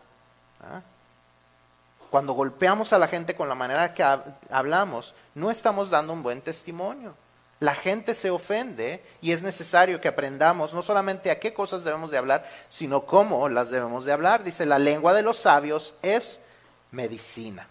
¿Ah? 0.61 0.81
Cuando 2.09 2.33
golpeamos 2.33 2.91
a 2.91 2.97
la 2.97 3.07
gente 3.07 3.35
con 3.35 3.49
la 3.49 3.55
manera 3.55 3.93
que 3.93 4.03
hablamos, 4.49 5.13
no 5.35 5.51
estamos 5.51 5.91
dando 5.91 6.13
un 6.13 6.23
buen 6.23 6.41
testimonio. 6.41 7.13
La 7.59 7.75
gente 7.75 8.13
se 8.13 8.29
ofende 8.29 9.03
y 9.21 9.33
es 9.33 9.43
necesario 9.43 9.99
que 9.99 10.07
aprendamos 10.07 10.73
no 10.73 10.81
solamente 10.81 11.29
a 11.29 11.39
qué 11.39 11.53
cosas 11.53 11.83
debemos 11.83 12.09
de 12.09 12.17
hablar, 12.17 12.49
sino 12.69 13.05
cómo 13.05 13.49
las 13.49 13.69
debemos 13.69 14.05
de 14.05 14.13
hablar. 14.13 14.45
Dice, 14.45 14.65
la 14.65 14.79
lengua 14.79 15.13
de 15.13 15.23
los 15.23 15.37
sabios 15.37 15.93
es 16.01 16.39
medicina. 16.91 17.67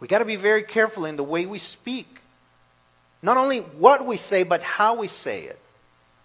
We 0.00 0.06
got 0.06 0.20
to 0.20 0.24
be 0.24 0.36
very 0.36 0.64
careful 0.64 1.04
in 1.04 1.16
the 1.16 1.24
way 1.24 1.46
we 1.46 1.58
speak. 1.58 2.06
Not 3.22 3.36
only 3.36 3.58
what 3.58 4.06
we 4.06 4.16
say, 4.16 4.44
but 4.44 4.62
how 4.62 4.94
we 4.94 5.08
say 5.08 5.44
it. 5.44 5.58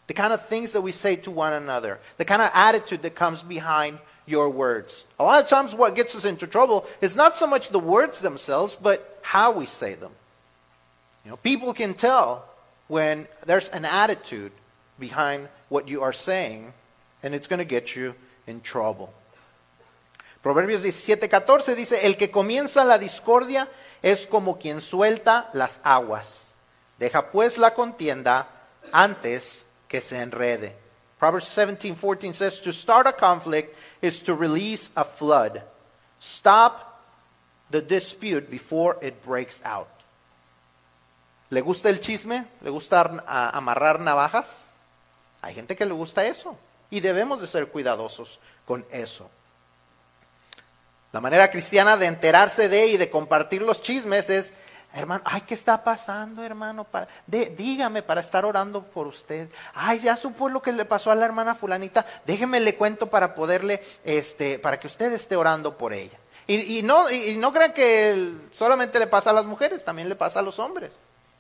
The 0.08 0.14
kind 0.14 0.34
of 0.34 0.48
things 0.48 0.72
that 0.74 0.82
we 0.82 0.92
say 0.92 1.16
to 1.18 1.32
one 1.32 1.52
another. 1.52 2.00
The 2.18 2.26
kind 2.26 2.42
of 2.42 2.52
attitude 2.54 3.02
that 3.02 3.16
comes 3.16 3.44
behind 3.44 4.00
your 4.26 4.50
words. 4.50 5.06
A 5.20 5.24
lot 5.24 5.44
of 5.44 5.50
times, 5.50 5.76
what 5.76 5.96
gets 5.96 6.16
us 6.16 6.26
into 6.26 6.48
trouble 6.48 6.86
is 7.02 7.16
not 7.16 7.36
so 7.36 7.48
much 7.48 7.70
the 7.70 7.80
words 7.80 8.22
themselves, 8.22 8.76
but 8.76 9.20
how 9.24 9.52
we 9.52 9.66
say 9.66 9.96
them. 9.96 10.12
You 11.26 11.32
know, 11.32 11.38
people 11.38 11.74
can 11.74 11.96
tell 11.96 12.46
when 12.88 13.28
there's 13.48 13.68
an 13.70 13.84
attitude 13.84 14.52
behind 15.00 15.50
what 15.70 15.88
you 15.88 16.04
are 16.04 16.14
saying, 16.14 16.72
and 17.24 17.34
it's 17.34 17.48
going 17.48 17.58
to 17.58 17.66
get 17.66 17.96
you 17.96 18.14
in 18.46 18.62
trouble. 18.62 19.12
Proverbios 20.44 20.86
17:14 20.86 21.76
dice, 21.76 22.06
El 22.06 22.16
que 22.16 22.30
comienza 22.30 22.86
la 22.86 23.00
discordia 23.00 23.68
es 24.04 24.28
como 24.28 24.60
quien 24.60 24.80
suelta 24.80 25.50
las 25.54 25.80
aguas. 25.84 26.54
Deja 27.00 27.32
pues 27.32 27.58
la 27.58 27.74
contienda 27.74 28.48
antes 28.94 29.66
que 29.88 30.02
se 30.02 30.22
enrede. 30.22 30.74
Proverbs 31.18 31.46
17:14 31.46 32.34
says 32.34 32.62
to 32.62 32.72
start 32.72 33.08
a 33.08 33.14
conflict 33.14 33.76
is 34.04 34.22
to 34.22 34.36
release 34.36 34.92
a 34.96 35.04
flood. 35.04 35.64
Stop 36.20 37.02
the 37.72 37.82
dispute 37.82 38.52
before 38.52 38.98
it 39.02 39.26
breaks 39.26 39.64
out. 39.66 39.95
¿Le 41.56 41.62
gusta 41.62 41.90
el 41.90 42.02
chisme? 42.02 42.46
¿Le 42.60 42.70
gusta 42.70 43.24
amarrar 43.26 44.02
navajas? 44.02 44.74
Hay 45.42 45.56
gente 45.56 45.78
que 45.78 45.86
le 45.86 45.94
gusta 45.94 46.26
eso 46.26 46.58
y 46.90 47.00
debemos 47.00 47.40
de 47.40 47.48
ser 47.48 47.70
cuidadosos 47.70 48.42
con 48.66 48.86
eso. 48.92 49.30
La 51.14 51.22
manera 51.22 51.50
cristiana 51.50 51.96
de 51.96 52.08
enterarse 52.08 52.68
de 52.68 52.88
y 52.88 52.98
de 52.98 53.10
compartir 53.10 53.62
los 53.62 53.82
chismes 53.82 54.30
es 54.30 54.52
Hermano, 54.94 55.22
ay, 55.24 55.44
¿qué 55.48 55.54
está 55.54 55.82
pasando, 55.82 56.44
hermano? 56.44 56.86
dígame 57.26 58.02
para 58.02 58.20
estar 58.20 58.44
orando 58.44 58.84
por 58.84 59.08
usted. 59.08 59.48
Ay, 59.74 60.00
ya 60.00 60.18
supo 60.18 60.50
lo 60.50 60.62
que 60.62 60.74
le 60.74 60.84
pasó 60.84 61.10
a 61.10 61.16
la 61.16 61.26
hermana 61.26 61.56
fulanita. 61.56 62.06
Déjeme 62.26 62.60
le 62.60 62.76
cuento 62.76 63.08
para 63.08 63.34
poderle, 63.34 63.82
este, 64.04 64.60
para 64.60 64.78
que 64.78 64.88
usted 64.88 65.14
esté 65.14 65.38
orando 65.38 65.78
por 65.78 65.94
ella. 65.94 66.18
Y, 66.48 66.82
no, 66.84 67.10
y, 67.10 67.38
no 67.38 67.54
crean 67.54 67.72
que 67.72 68.34
solamente 68.52 69.00
le 69.00 69.08
pasa 69.08 69.30
a 69.30 69.34
las 69.34 69.46
mujeres, 69.46 69.86
también 69.86 70.10
le 70.10 70.16
pasa 70.16 70.40
a 70.40 70.44
los 70.44 70.60
hombres. 70.60 70.94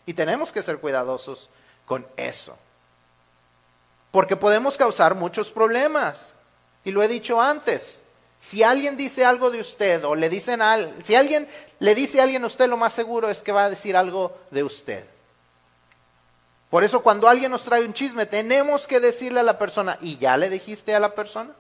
Y 0.06 0.14
tenemos 0.14 0.52
que 0.52 0.62
ser 0.62 0.80
cuidadosos 0.80 1.50
con 1.86 2.06
eso. 2.18 2.58
Porque 4.12 4.36
podemos 4.36 4.78
causar 4.78 5.16
muchos 5.16 5.52
problemas. 5.52 6.36
Y 6.84 6.92
lo 6.92 7.04
he 7.04 7.08
dicho 7.08 7.42
antes. 7.42 8.04
Si 8.38 8.64
alguien 8.64 8.98
dice 8.98 9.26
algo 9.26 9.50
de 9.50 9.60
usted 9.60 10.04
o 10.06 10.14
le 10.14 10.30
dicen 10.30 10.62
al, 10.62 10.94
si 11.04 11.16
alguien 11.16 11.48
le 11.80 11.96
dice 11.96 12.20
a 12.20 12.24
alguien 12.24 12.44
a 12.44 12.48
usted, 12.48 12.70
lo 12.70 12.78
más 12.78 12.94
seguro 12.94 13.30
es 13.30 13.42
que 13.42 13.52
va 13.52 13.66
a 13.66 13.70
decir 13.70 13.96
algo 13.96 14.38
de 14.52 14.64
usted. 14.64 15.06
Por 16.70 16.84
eso 16.84 17.02
cuando 17.02 17.28
alguien 17.28 17.52
nos 17.52 17.64
trae 17.64 17.86
un 17.86 17.94
chisme, 17.94 18.26
tenemos 18.26 18.88
que 18.88 19.00
decirle 19.00 19.40
a 19.40 19.44
la 19.44 19.58
persona, 19.58 19.98
¿y 20.02 20.18
ya 20.18 20.36
le 20.36 20.50
dijiste 20.50 20.94
a 20.94 21.00
la 21.00 21.16
persona? 21.16 21.52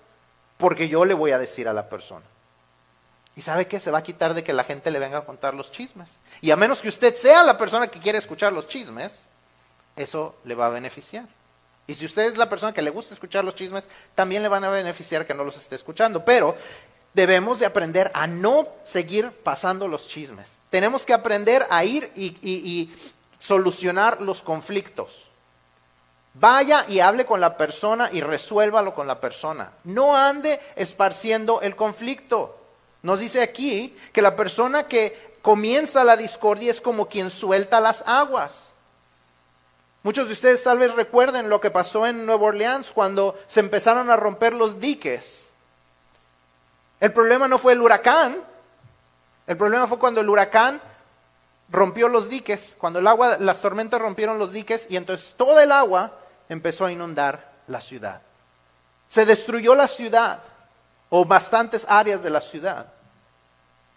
Porque 0.57 0.87
yo 0.87 1.05
le 1.05 1.13
voy 1.13 1.31
a 1.31 1.39
decir 1.39 1.67
a 1.67 1.73
la 1.73 1.89
persona. 1.89 2.25
¿Y 3.35 3.41
sabe 3.41 3.67
qué? 3.67 3.79
Se 3.79 3.91
va 3.91 3.99
a 3.99 4.03
quitar 4.03 4.33
de 4.33 4.43
que 4.43 4.53
la 4.53 4.63
gente 4.63 4.91
le 4.91 4.99
venga 4.99 5.19
a 5.19 5.25
contar 5.25 5.53
los 5.53 5.71
chismes. 5.71 6.19
Y 6.41 6.51
a 6.51 6.55
menos 6.55 6.81
que 6.81 6.87
usted 6.87 7.15
sea 7.15 7.43
la 7.43 7.57
persona 7.57 7.87
que 7.87 7.99
quiere 7.99 8.17
escuchar 8.17 8.53
los 8.53 8.67
chismes, 8.67 9.25
eso 9.95 10.35
le 10.45 10.55
va 10.55 10.67
a 10.67 10.69
beneficiar. 10.69 11.25
Y 11.87 11.93
si 11.93 12.05
usted 12.05 12.23
es 12.23 12.37
la 12.37 12.49
persona 12.49 12.73
que 12.73 12.81
le 12.81 12.89
gusta 12.89 13.13
escuchar 13.13 13.43
los 13.43 13.55
chismes, 13.55 13.87
también 14.15 14.41
le 14.41 14.49
van 14.49 14.63
a 14.63 14.69
beneficiar 14.69 15.27
que 15.27 15.33
no 15.33 15.43
los 15.43 15.57
esté 15.57 15.75
escuchando. 15.75 16.25
Pero 16.25 16.55
debemos 17.13 17.59
de 17.59 17.65
aprender 17.65 18.11
a 18.13 18.27
no 18.27 18.67
seguir 18.83 19.31
pasando 19.31 19.87
los 19.87 20.07
chismes. 20.07 20.59
Tenemos 20.69 21.05
que 21.05 21.13
aprender 21.13 21.65
a 21.69 21.83
ir 21.83 22.11
y, 22.15 22.93
solucionar 23.37 24.21
los 24.21 24.41
conflictos. 24.41 25.29
Vaya 26.33 26.85
y 26.87 26.99
hable 26.99 27.25
con 27.25 27.39
la 27.39 27.57
persona 27.57 28.09
y 28.11 28.21
resuélvalo 28.21 28.95
con 28.95 29.05
la 29.07 29.21
persona. 29.21 29.71
No 29.83 30.15
ande 30.15 30.59
esparciendo 30.75 31.61
el 31.61 31.75
conflicto. 31.75 32.64
Nos 33.05 33.19
dice 33.19 33.43
aquí 33.43 33.95
que 34.11 34.23
la 34.23 34.35
persona 34.35 34.87
que 34.87 35.35
comienza 35.43 36.03
la 36.03 36.17
discordia 36.17 36.71
es 36.71 36.81
como 36.81 37.07
quien 37.07 37.29
suelta 37.29 37.79
las 37.79 38.03
aguas. 38.07 38.73
Muchos 40.01 40.25
de 40.25 40.33
ustedes 40.33 40.63
tal 40.63 40.79
vez 40.79 40.91
recuerden 40.95 41.47
lo 41.47 41.61
que 41.61 41.69
pasó 41.69 42.07
en 42.07 42.25
Nueva 42.25 42.47
Orleans 42.47 42.89
cuando 42.91 43.37
se 43.45 43.59
empezaron 43.59 44.09
a 44.09 44.15
romper 44.15 44.53
los 44.53 44.79
diques. 44.79 45.51
El 46.99 47.13
problema 47.13 47.47
no 47.47 47.59
fue 47.59 47.73
el 47.73 47.81
huracán, 47.81 48.41
el 49.45 49.55
problema 49.55 49.85
fue 49.85 49.99
cuando 49.99 50.21
el 50.21 50.29
huracán 50.29 50.81
rompió 51.69 52.07
los 52.07 52.27
diques, 52.27 52.75
cuando 52.75 52.97
el 52.97 53.05
agua, 53.05 53.37
las 53.37 53.61
tormentas 53.61 54.01
rompieron 54.01 54.39
los 54.39 54.51
diques 54.51 54.87
y 54.89 54.97
entonces 54.97 55.35
todo 55.37 55.59
el 55.59 55.71
agua 55.71 56.17
empezó 56.49 56.87
a 56.87 56.91
inundar 56.91 57.51
la 57.67 57.81
ciudad. 57.81 58.23
Se 59.07 59.27
destruyó 59.27 59.75
la 59.75 59.87
ciudad 59.87 60.41
o 61.09 61.25
bastantes 61.25 61.85
áreas 61.87 62.23
de 62.23 62.29
la 62.29 62.41
ciudad. 62.41 62.91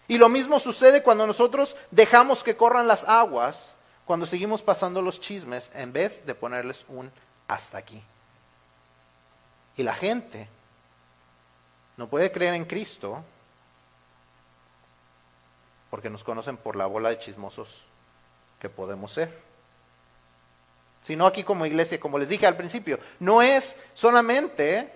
Y 0.07 0.17
lo 0.17 0.27
mismo 0.27 0.59
sucede 0.59 1.03
cuando 1.03 1.27
nosotros 1.27 1.77
dejamos 1.91 2.43
que 2.43 2.57
corran 2.57 2.87
las 2.87 3.03
aguas 3.03 3.75
cuando 4.05 4.25
seguimos 4.25 4.63
pasando 4.63 5.03
los 5.03 5.19
chismes 5.21 5.69
en 5.75 5.93
vez 5.93 6.25
de 6.25 6.33
ponerles 6.33 6.83
un 6.87 7.11
hasta 7.47 7.77
aquí. 7.77 8.01
Y 9.77 9.83
la 9.83 9.93
gente 9.93 10.49
no 11.95 12.07
puede 12.07 12.31
creer 12.31 12.55
en 12.55 12.65
Cristo 12.65 13.23
porque 15.91 16.09
nos 16.09 16.23
conocen 16.23 16.57
por 16.57 16.75
la 16.75 16.87
bola 16.87 17.09
de 17.09 17.19
chismosos 17.19 17.85
que 18.59 18.69
podemos 18.69 19.11
ser. 19.11 19.49
sino 21.01 21.25
aquí 21.25 21.43
como 21.43 21.65
iglesia, 21.65 21.99
como 21.99 22.17
les 22.17 22.29
dije 22.29 22.45
al 22.45 22.57
principio. 22.57 22.99
No 23.19 23.41
es 23.41 23.77
solamente 23.93 24.91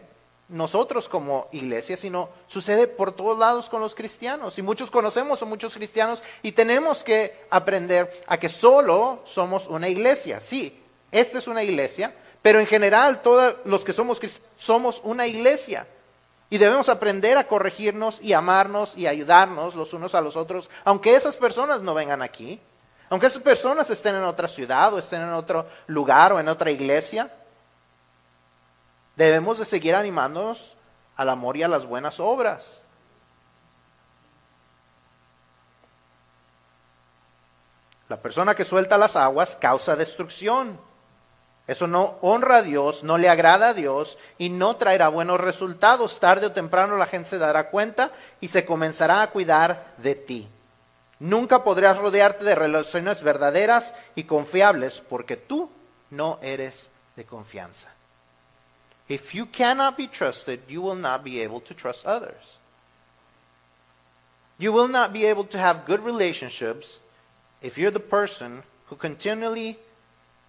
nosotros 0.54 1.10
como 1.10 1.48
iglesia, 1.52 1.98
sino 1.98 2.30
sucede 2.46 2.86
por 2.88 3.12
todos 3.12 3.38
lados 3.40 3.70
con 3.70 3.82
los 3.82 3.96
cristianos. 3.96 4.60
Y 4.60 4.62
muchos 4.62 4.92
conocemos 4.92 5.42
a 5.42 5.46
muchos 5.46 5.74
cristianos 5.74 6.22
y 6.44 6.52
tenemos 6.52 7.04
que 7.04 7.46
aprender 7.50 8.24
a 8.28 8.38
que 8.38 8.50
solo 8.50 9.22
somos 9.26 9.68
una 9.68 9.90
iglesia. 9.90 10.40
Sí, 10.40 10.80
esta 11.12 11.40
es 11.40 11.48
una 11.48 11.64
iglesia, 11.64 12.14
pero 12.44 12.60
en 12.60 12.68
general 12.68 13.24
todos 13.24 13.56
los 13.66 13.84
que 13.84 13.94
somos 13.94 14.20
cristianos 14.20 14.48
somos 14.56 15.02
una 15.04 15.26
iglesia. 15.26 15.88
Y 16.52 16.60
debemos 16.60 16.88
aprender 16.88 17.36
a 17.40 17.48
corregirnos 17.48 18.22
y 18.22 18.34
amarnos 18.34 18.96
y 18.96 19.08
ayudarnos 19.08 19.74
los 19.74 19.92
unos 19.94 20.14
a 20.14 20.22
los 20.22 20.36
otros, 20.36 20.70
aunque 20.84 21.16
esas 21.16 21.36
personas 21.36 21.82
no 21.82 21.96
vengan 21.96 22.22
aquí, 22.22 22.62
aunque 23.10 23.26
esas 23.26 23.42
personas 23.42 23.90
estén 23.90 24.16
en 24.16 24.24
otra 24.24 24.48
ciudad 24.48 24.94
o 24.94 25.00
estén 25.00 25.24
en 25.24 25.34
otro 25.34 25.66
lugar 25.88 26.32
o 26.32 26.40
en 26.40 26.48
otra 26.48 26.70
iglesia. 26.70 27.32
Debemos 29.16 29.60
de 29.60 29.66
seguir 29.66 29.96
animándonos 29.96 30.76
al 31.16 31.30
amor 31.30 31.58
y 31.58 31.64
a 31.64 31.68
las 31.68 31.86
buenas 31.86 32.20
obras. 32.20 32.84
La 38.10 38.22
persona 38.22 38.56
que 38.56 38.66
suelta 38.66 38.98
las 38.98 39.16
aguas 39.16 39.56
causa 39.56 39.96
destrucción. 39.96 40.80
Eso 41.66 41.88
no 41.88 42.18
honra 42.22 42.58
a 42.58 42.62
Dios, 42.62 43.04
no 43.04 43.18
le 43.18 43.30
agrada 43.30 43.70
a 43.70 43.74
Dios 43.74 44.18
y 44.38 44.50
no 44.50 44.76
traerá 44.76 45.08
buenos 45.08 45.40
resultados. 45.40 46.20
Tarde 46.20 46.48
o 46.48 46.52
temprano 46.52 46.98
la 46.98 47.06
gente 47.06 47.30
se 47.30 47.38
dará 47.38 47.70
cuenta 47.70 48.12
y 48.42 48.50
se 48.50 48.66
comenzará 48.66 49.22
a 49.22 49.30
cuidar 49.30 49.94
de 49.98 50.16
ti. 50.16 50.50
Nunca 51.20 51.64
podrás 51.64 51.98
rodearte 51.98 52.44
de 52.44 52.56
relaciones 52.56 53.24
verdaderas 53.24 53.96
y 54.14 54.26
confiables 54.26 55.00
porque 55.00 55.38
tú 55.38 55.70
no 56.10 56.38
eres 56.42 56.92
de 57.16 57.24
confianza. 57.24 57.90
If 59.10 59.36
you 59.36 59.46
cannot 59.46 59.98
be 59.98 60.08
trusted, 60.08 60.62
you 60.68 60.82
will 60.82 60.96
not 60.96 61.24
be 61.24 61.42
able 61.42 61.60
to 61.62 61.74
trust 61.74 62.06
others. 62.06 62.58
You 64.58 64.72
will 64.72 64.88
not 64.88 65.12
be 65.12 65.26
able 65.26 65.44
to 65.46 65.58
have 65.58 65.86
good 65.86 66.00
relationships 66.02 67.00
if 67.62 67.78
you're 67.78 67.92
the 67.92 68.00
person 68.00 68.64
who 68.88 68.96
continually 68.96 69.78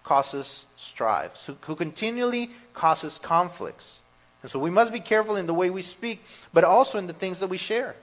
causes 0.03 0.67
strives, 0.77 1.45
who, 1.45 1.57
who 1.61 1.75
continually 1.75 2.51
causes 2.73 3.19
conflicts. 3.19 3.99
And 4.41 4.51
so 4.51 4.59
we 4.59 4.69
must 4.69 4.93
be 4.93 4.99
careful 4.99 5.35
in 5.35 5.47
the 5.47 5.53
way 5.53 5.69
we 5.69 5.81
speak, 5.81 6.23
but 6.53 6.63
also 6.63 6.97
in 6.97 7.07
the 7.07 7.13
things 7.13 7.39
that 7.39 7.49
we 7.49 7.57
share. 7.57 7.95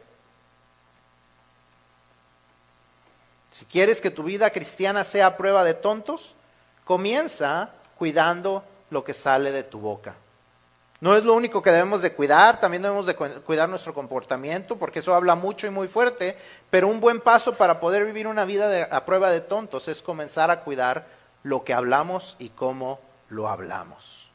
Si 3.53 3.65
quieres 3.67 4.01
que 4.01 4.11
tu 4.11 4.23
vida 4.23 4.51
cristiana 4.51 5.05
sea 5.05 5.37
prueba 5.37 5.63
de 5.65 5.75
tontos, 5.75 6.33
comienza 6.85 7.71
cuidando 7.97 8.65
lo 8.91 9.05
que 9.05 9.15
sale 9.15 9.53
de 9.53 9.63
tu 9.63 9.79
boca. 9.79 10.17
No 11.03 11.17
es 11.17 11.25
lo 11.25 11.35
único 11.35 11.61
que 11.63 11.73
debemos 11.73 12.01
de 12.01 12.13
cuidar, 12.13 12.61
también 12.61 12.81
debemos 12.81 13.07
de 13.07 13.17
cuidar 13.17 13.69
nuestro 13.69 13.93
comportamiento, 13.93 14.77
porque 14.77 15.01
eso 15.01 15.13
habla 15.17 15.35
mucho 15.35 15.67
y 15.67 15.71
muy 15.71 15.89
fuerte, 15.89 16.39
pero 16.71 16.87
un 16.87 17.01
buen 17.01 17.19
paso 17.19 17.57
para 17.57 17.81
poder 17.81 18.05
vivir 18.05 18.29
una 18.29 18.45
vida 18.45 18.85
a 18.89 19.05
prueba 19.05 19.33
de 19.33 19.41
tontos 19.41 19.89
es 19.89 20.01
comenzar 20.01 20.53
a 20.53 20.61
cuidar 20.61 21.09
lo 21.43 21.65
que 21.65 21.75
hablamos 21.75 22.37
y 22.39 22.51
cómo 22.51 23.01
lo 23.31 23.49
hablamos. 23.49 24.31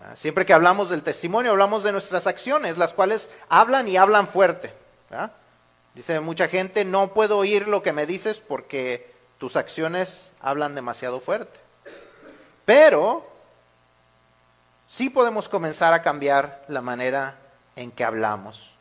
Ah, 0.00 0.14
siempre 0.14 0.46
que 0.46 0.54
hablamos 0.54 0.88
del 0.88 1.02
testimonio, 1.02 1.50
hablamos 1.50 1.82
de 1.82 1.90
nuestras 1.90 2.28
acciones, 2.28 2.78
las 2.78 2.92
cuales 2.92 3.28
hablan 3.48 3.88
y 3.88 3.96
hablan 3.96 4.28
fuerte. 4.28 4.72
Dice 5.94 6.20
mucha 6.20 6.46
gente, 6.46 6.84
no 6.84 7.12
puedo 7.12 7.38
oír 7.38 7.66
lo 7.66 7.82
que 7.82 7.92
me 7.92 8.06
dices 8.06 8.38
porque 8.38 9.12
tus 9.38 9.56
acciones 9.56 10.34
hablan 10.38 10.76
demasiado 10.76 11.18
fuerte. 11.18 11.58
Pero 12.64 13.37
sí 14.88 15.10
podemos 15.10 15.48
comenzar 15.48 15.94
a 15.94 16.02
cambiar 16.02 16.64
la 16.66 16.82
manera 16.82 17.36
en 17.76 17.92
que 17.92 18.04
hablamos. 18.04 18.74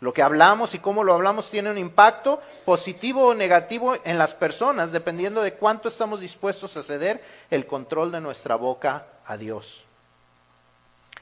Lo 0.00 0.12
que 0.12 0.22
hablamos 0.22 0.74
y 0.74 0.78
cómo 0.78 1.02
lo 1.02 1.14
hablamos 1.14 1.50
tiene 1.50 1.70
un 1.70 1.78
impacto 1.78 2.40
positivo 2.66 3.28
o 3.28 3.34
negativo 3.34 3.96
en 4.04 4.18
las 4.18 4.34
personas, 4.34 4.92
dependiendo 4.92 5.40
de 5.40 5.54
cuánto 5.54 5.88
estamos 5.88 6.20
dispuestos 6.20 6.76
a 6.76 6.82
ceder 6.82 7.24
el 7.50 7.66
control 7.66 8.12
de 8.12 8.20
nuestra 8.20 8.56
boca 8.56 9.06
a 9.24 9.38
Dios. 9.38 9.86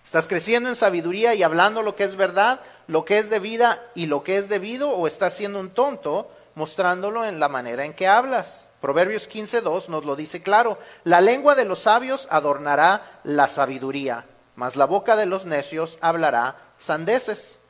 ¿Estás 0.03 0.29
creciendo 0.29 0.69
en 0.69 0.77
sabiduría 0.77 1.35
y 1.35 1.43
hablando 1.43 1.83
lo 1.83 1.95
que 1.95 2.05
es 2.05 2.17
verdad, 2.17 2.61
lo 2.89 3.05
que 3.05 3.19
es 3.19 3.31
de 3.31 3.39
vida 3.39 3.83
y 3.95 4.07
lo 4.07 4.23
que 4.25 4.37
es 4.37 4.49
debido, 4.49 4.91
o 4.91 5.07
estás 5.07 5.35
siendo 5.35 5.61
un 5.61 5.71
tonto 5.71 6.29
mostrándolo 6.55 7.25
en 7.25 7.41
la 7.41 7.49
manera 7.49 7.85
en 7.85 7.95
que 7.95 8.09
hablas? 8.09 8.69
Proverbios 8.81 9.29
15.2 9.31 9.89
nos 9.89 10.05
lo 10.05 10.17
dice 10.17 10.43
claro, 10.43 10.79
la 11.05 11.21
lengua 11.21 11.55
de 11.55 11.65
los 11.65 11.81
sabios 11.81 12.29
adornará 12.31 13.21
la 13.25 13.49
sabiduría, 13.49 14.27
mas 14.57 14.77
la 14.77 14.85
boca 14.85 15.17
de 15.17 15.27
los 15.27 15.47
necios 15.47 15.99
hablará 16.01 16.57
sandeces. 16.77 17.61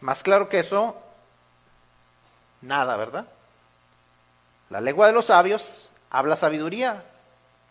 Más 0.00 0.22
claro 0.22 0.48
que 0.48 0.58
eso, 0.58 0.96
nada, 2.60 2.96
¿verdad? 2.96 3.26
La 4.70 4.80
lengua 4.80 5.06
de 5.06 5.12
los 5.12 5.26
sabios 5.26 5.92
habla 6.10 6.36
sabiduría, 6.36 7.04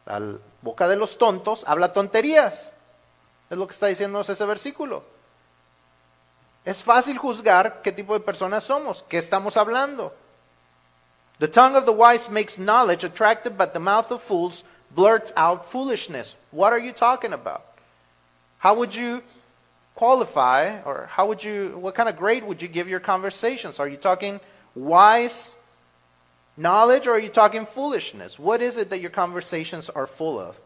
la 0.05 0.37
boca 0.61 0.87
de 0.87 0.95
los 0.95 1.17
tontos 1.17 1.65
habla 1.67 1.93
tonterías. 1.93 2.71
Es 3.49 3.57
lo 3.57 3.67
que 3.67 3.73
está 3.73 3.87
diciéndonos 3.87 4.29
ese 4.29 4.45
versículo. 4.45 5.14
Es 6.65 6.81
fácil 6.81 7.17
juzgar 7.17 7.81
qué 7.83 7.91
tipo 7.91 8.13
de 8.13 8.19
personas 8.19 8.63
somos, 8.63 9.03
qué 9.07 9.19
estamos 9.19 9.55
hablando. 9.55 10.11
The 11.37 11.47
tongue 11.47 11.75
of 11.75 11.85
the 11.85 11.91
wise 11.91 12.29
makes 12.29 12.57
knowledge 12.57 13.03
attractive, 13.03 13.57
but 13.57 13.73
the 13.73 13.79
mouth 13.79 14.11
of 14.11 14.23
fools 14.23 14.63
blurts 14.95 15.31
out 15.35 15.65
foolishness. 15.65 16.35
What 16.51 16.73
are 16.73 16.79
you 16.79 16.91
talking 16.91 17.33
about? 17.33 17.61
How 18.57 18.75
would 18.75 18.95
you 18.95 19.21
qualify, 19.95 20.81
or 20.85 21.07
how 21.11 21.27
would 21.27 21.43
you, 21.43 21.77
what 21.77 21.93
kind 21.93 22.09
of 22.09 22.17
grade 22.17 22.43
would 22.43 22.61
you 22.61 22.67
give 22.67 22.89
your 22.89 22.99
conversations? 22.99 23.79
Are 23.79 23.87
you 23.87 23.97
talking 23.97 24.39
wise 24.73 25.55
knowledge, 26.57 27.05
or 27.05 27.11
are 27.11 27.19
you 27.19 27.29
talking 27.29 27.65
foolishness? 27.65 28.39
What 28.39 28.61
is 28.61 28.77
it 28.77 28.89
that 28.89 29.01
your 29.01 29.11
conversations 29.11 29.89
are 29.89 30.07
full 30.07 30.39
of? 30.39 30.59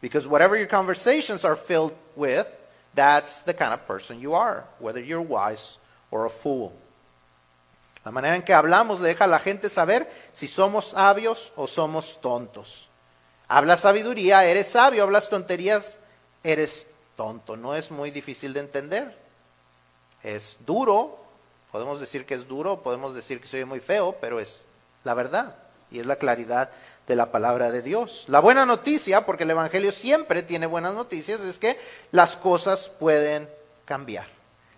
Because 0.00 0.28
whatever 0.28 0.56
your 0.56 0.66
conversations 0.66 1.44
are 1.44 1.56
filled 1.56 1.94
with, 2.14 2.54
that's 2.94 3.42
the 3.42 3.54
kind 3.54 3.72
of 3.72 3.86
person 3.86 4.20
you 4.20 4.34
are, 4.34 4.64
whether 4.78 5.00
you're 5.00 5.20
wise 5.20 5.78
or 6.10 6.26
a 6.26 6.30
fool. 6.30 6.72
La 8.04 8.10
manera 8.10 8.34
en 8.34 8.42
que 8.42 8.54
hablamos 8.54 9.00
le 9.00 9.08
deja 9.08 9.24
a 9.24 9.28
la 9.28 9.38
gente 9.38 9.68
saber 9.68 10.10
si 10.32 10.48
somos 10.48 10.90
sabios 10.90 11.52
o 11.56 11.66
somos 11.66 12.20
tontos. 12.20 12.88
Hablas 13.46 13.80
sabiduría, 13.80 14.44
eres 14.44 14.68
sabio, 14.68 15.02
hablas 15.02 15.28
tonterías, 15.28 16.00
eres 16.42 16.88
tonto. 17.16 17.56
No 17.56 17.74
es 17.74 17.90
muy 17.90 18.10
difícil 18.10 18.54
de 18.54 18.60
entender. 18.60 19.18
Es 20.22 20.58
duro, 20.64 21.18
podemos 21.70 22.00
decir 22.00 22.24
que 22.24 22.34
es 22.34 22.48
duro, 22.48 22.82
podemos 22.82 23.14
decir 23.14 23.40
que 23.40 23.48
soy 23.48 23.64
muy 23.64 23.80
feo, 23.80 24.16
pero 24.20 24.40
es 24.40 24.66
la 25.04 25.14
verdad 25.14 25.56
y 25.90 25.98
es 25.98 26.06
la 26.06 26.16
claridad 26.16 26.70
de 27.10 27.16
la 27.16 27.32
palabra 27.32 27.72
de 27.72 27.82
Dios. 27.82 28.24
La 28.28 28.38
buena 28.38 28.64
noticia, 28.64 29.26
porque 29.26 29.42
el 29.42 29.50
Evangelio 29.50 29.90
siempre 29.90 30.44
tiene 30.44 30.66
buenas 30.66 30.94
noticias, 30.94 31.40
es 31.40 31.58
que 31.58 31.76
las 32.12 32.36
cosas 32.36 32.88
pueden 32.88 33.48
cambiar 33.84 34.26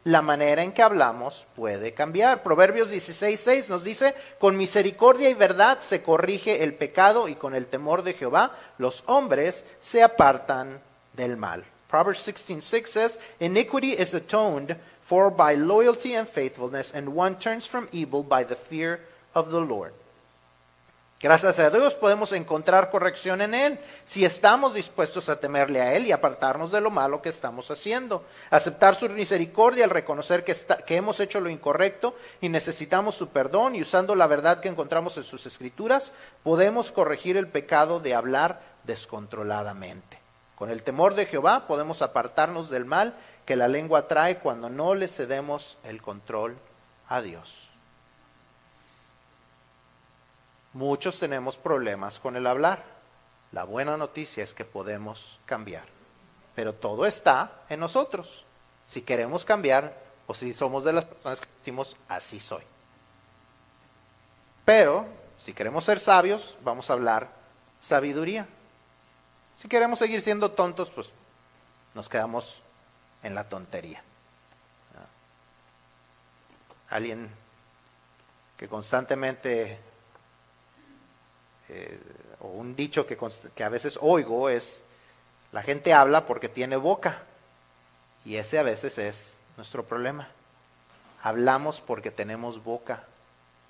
la 0.05 0.21
manera 0.21 0.65
en 0.65 0.73
que 0.73 0.83
hablamos 0.83 1.47
puede 1.55 1.95
cambiar. 1.95 2.43
Proverbios 2.43 2.91
16:6 2.93 3.69
nos 3.69 3.85
dice, 3.85 4.15
con 4.41 4.57
misericordia 4.57 5.31
y 5.31 5.35
verdad 5.35 5.79
se 5.81 6.03
corrige 6.03 6.65
el 6.65 6.75
pecado 6.75 7.29
y 7.29 7.37
con 7.37 7.55
el 7.55 7.67
temor 7.67 8.03
de 8.03 8.15
Jehová 8.15 8.57
los 8.79 9.05
hombres 9.07 9.65
se 9.79 10.03
apartan 10.03 10.81
del 11.13 11.37
mal. 11.37 11.65
Proverbs 11.89 12.27
16:6 12.27 12.87
says, 12.87 13.21
iniquity 13.39 13.93
is 13.93 14.15
atoned 14.15 14.77
for 15.03 15.31
by 15.31 15.55
loyalty 15.55 16.17
and 16.17 16.27
faithfulness, 16.27 16.93
and 16.95 17.15
one 17.15 17.37
turns 17.37 17.69
from 17.69 17.87
evil 17.93 18.25
by 18.25 18.43
the 18.45 18.57
fear 18.57 19.07
of 19.35 19.51
the 19.51 19.61
Lord. 19.61 19.93
Gracias 21.23 21.61
a 21.61 21.71
Dios 21.71 21.95
podemos 21.95 22.33
encontrar 22.33 22.91
corrección 22.91 23.43
en 23.43 23.55
Él 23.55 23.79
si 24.03 24.25
estamos 24.25 24.75
dispuestos 24.75 25.29
a 25.29 25.39
temerle 25.39 25.81
a 25.81 25.95
Él 25.95 26.05
y 26.05 26.11
apartarnos 26.11 26.73
de 26.73 26.81
lo 26.81 26.91
malo 26.91 27.23
que 27.23 27.29
estamos 27.29 27.71
haciendo. 27.71 28.25
Aceptar 28.51 28.97
su 28.97 29.09
misericordia 29.09 29.85
al 29.85 29.91
reconocer 29.91 30.43
que, 30.43 30.57
que, 30.85 30.97
hemos 30.97 31.21
hecho 31.21 31.41
lo 31.41 31.49
incorrecto 31.49 32.17
y 32.41 32.49
necesitamos 32.49 33.15
su 33.15 33.29
perdón 33.29 33.77
y 33.77 33.83
usando 33.83 34.17
la 34.17 34.27
verdad 34.27 34.59
que 34.59 34.69
encontramos 34.69 35.17
en 35.17 35.23
sus 35.23 35.47
escrituras, 35.47 36.13
podemos 36.43 36.91
corregir 36.91 37.37
el 37.37 37.47
pecado 37.47 38.01
de 38.01 38.17
hablar 38.17 38.61
descontroladamente. 38.83 40.19
Con 40.57 40.71
el 40.71 40.83
temor 40.83 41.15
de 41.15 41.27
Jehová 41.27 41.69
podemos 41.69 42.03
apartarnos 42.03 42.69
del 42.69 42.85
mal 42.85 43.15
que 43.47 43.55
la 43.55 43.69
lengua 43.69 44.09
trae 44.09 44.39
cuando 44.39 44.71
no 44.71 44.97
le 44.97 45.07
cedemos 45.07 45.79
el 45.85 46.03
control 46.03 46.57
a 47.09 47.23
Dios. 47.23 47.72
Muchos 50.73 51.19
tenemos 51.19 51.57
problemas 51.57 52.19
con 52.19 52.37
el 52.37 52.47
hablar. 52.47 52.85
La 53.53 53.65
buena 53.65 53.97
noticia 53.97 54.43
es 54.43 54.55
que 54.55 54.65
podemos 54.65 55.39
cambiar. 55.45 55.85
Pero 56.55 56.75
todo 56.75 57.07
está 57.07 57.63
en 57.69 57.81
nosotros. 57.81 58.45
Si 58.87 59.03
queremos 59.03 59.45
cambiar 59.45 60.01
o 60.27 60.35
si 60.35 60.53
somos 60.53 60.85
de 60.85 60.93
las 60.93 61.05
personas 61.05 61.41
que 61.41 61.49
decimos 61.59 61.97
así 62.09 62.41
soy. 62.41 62.63
Pero 64.65 65.07
si 65.39 65.53
queremos 65.53 65.85
ser 65.85 65.99
sabios, 65.99 66.59
vamos 66.63 66.89
a 66.89 66.93
hablar 66.93 67.29
sabiduría. 67.81 68.47
Si 69.59 69.69
queremos 69.69 69.99
seguir 69.99 70.23
siendo 70.23 70.53
tontos, 70.53 70.91
pues 70.91 71.13
nos 71.95 72.09
quedamos 72.09 72.63
en 73.23 73.35
la 73.35 73.49
tontería. 73.49 74.03
Alguien 76.89 77.31
que 78.57 78.69
constantemente, 78.69 79.79
o 82.41 82.49
un 82.49 82.75
dicho 82.75 83.07
que 83.07 83.65
a 83.65 83.69
veces 83.69 83.99
oigo 84.01 84.49
es, 84.49 84.85
la 85.53 85.63
gente 85.63 85.93
habla 85.93 86.27
porque 86.27 86.49
tiene 86.49 86.77
boca. 86.77 87.23
Y 88.25 88.37
ese 88.37 88.59
a 88.59 88.63
veces 88.63 88.99
es 88.99 89.37
nuestro 89.57 89.85
problema. 89.85 90.29
Hablamos 91.23 91.81
porque 91.81 92.11
tenemos 92.11 92.63
boca. 92.63 93.05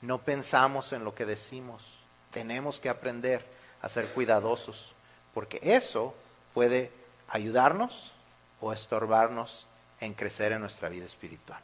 No 0.00 0.18
pensamos 0.18 0.92
en 0.92 1.04
lo 1.04 1.14
que 1.14 1.26
decimos. 1.26 1.92
Tenemos 2.30 2.80
que 2.80 2.88
aprender 2.88 3.44
a 3.82 3.88
ser 3.88 4.06
cuidadosos, 4.06 4.94
porque 5.34 5.58
eso 5.62 6.14
puede 6.54 6.92
ayudarnos 7.28 8.12
o 8.60 8.72
estorbarnos 8.72 9.66
en 10.00 10.14
crecer 10.14 10.52
en 10.52 10.60
nuestra 10.60 10.88
vida 10.88 11.04
espiritual. 11.04 11.60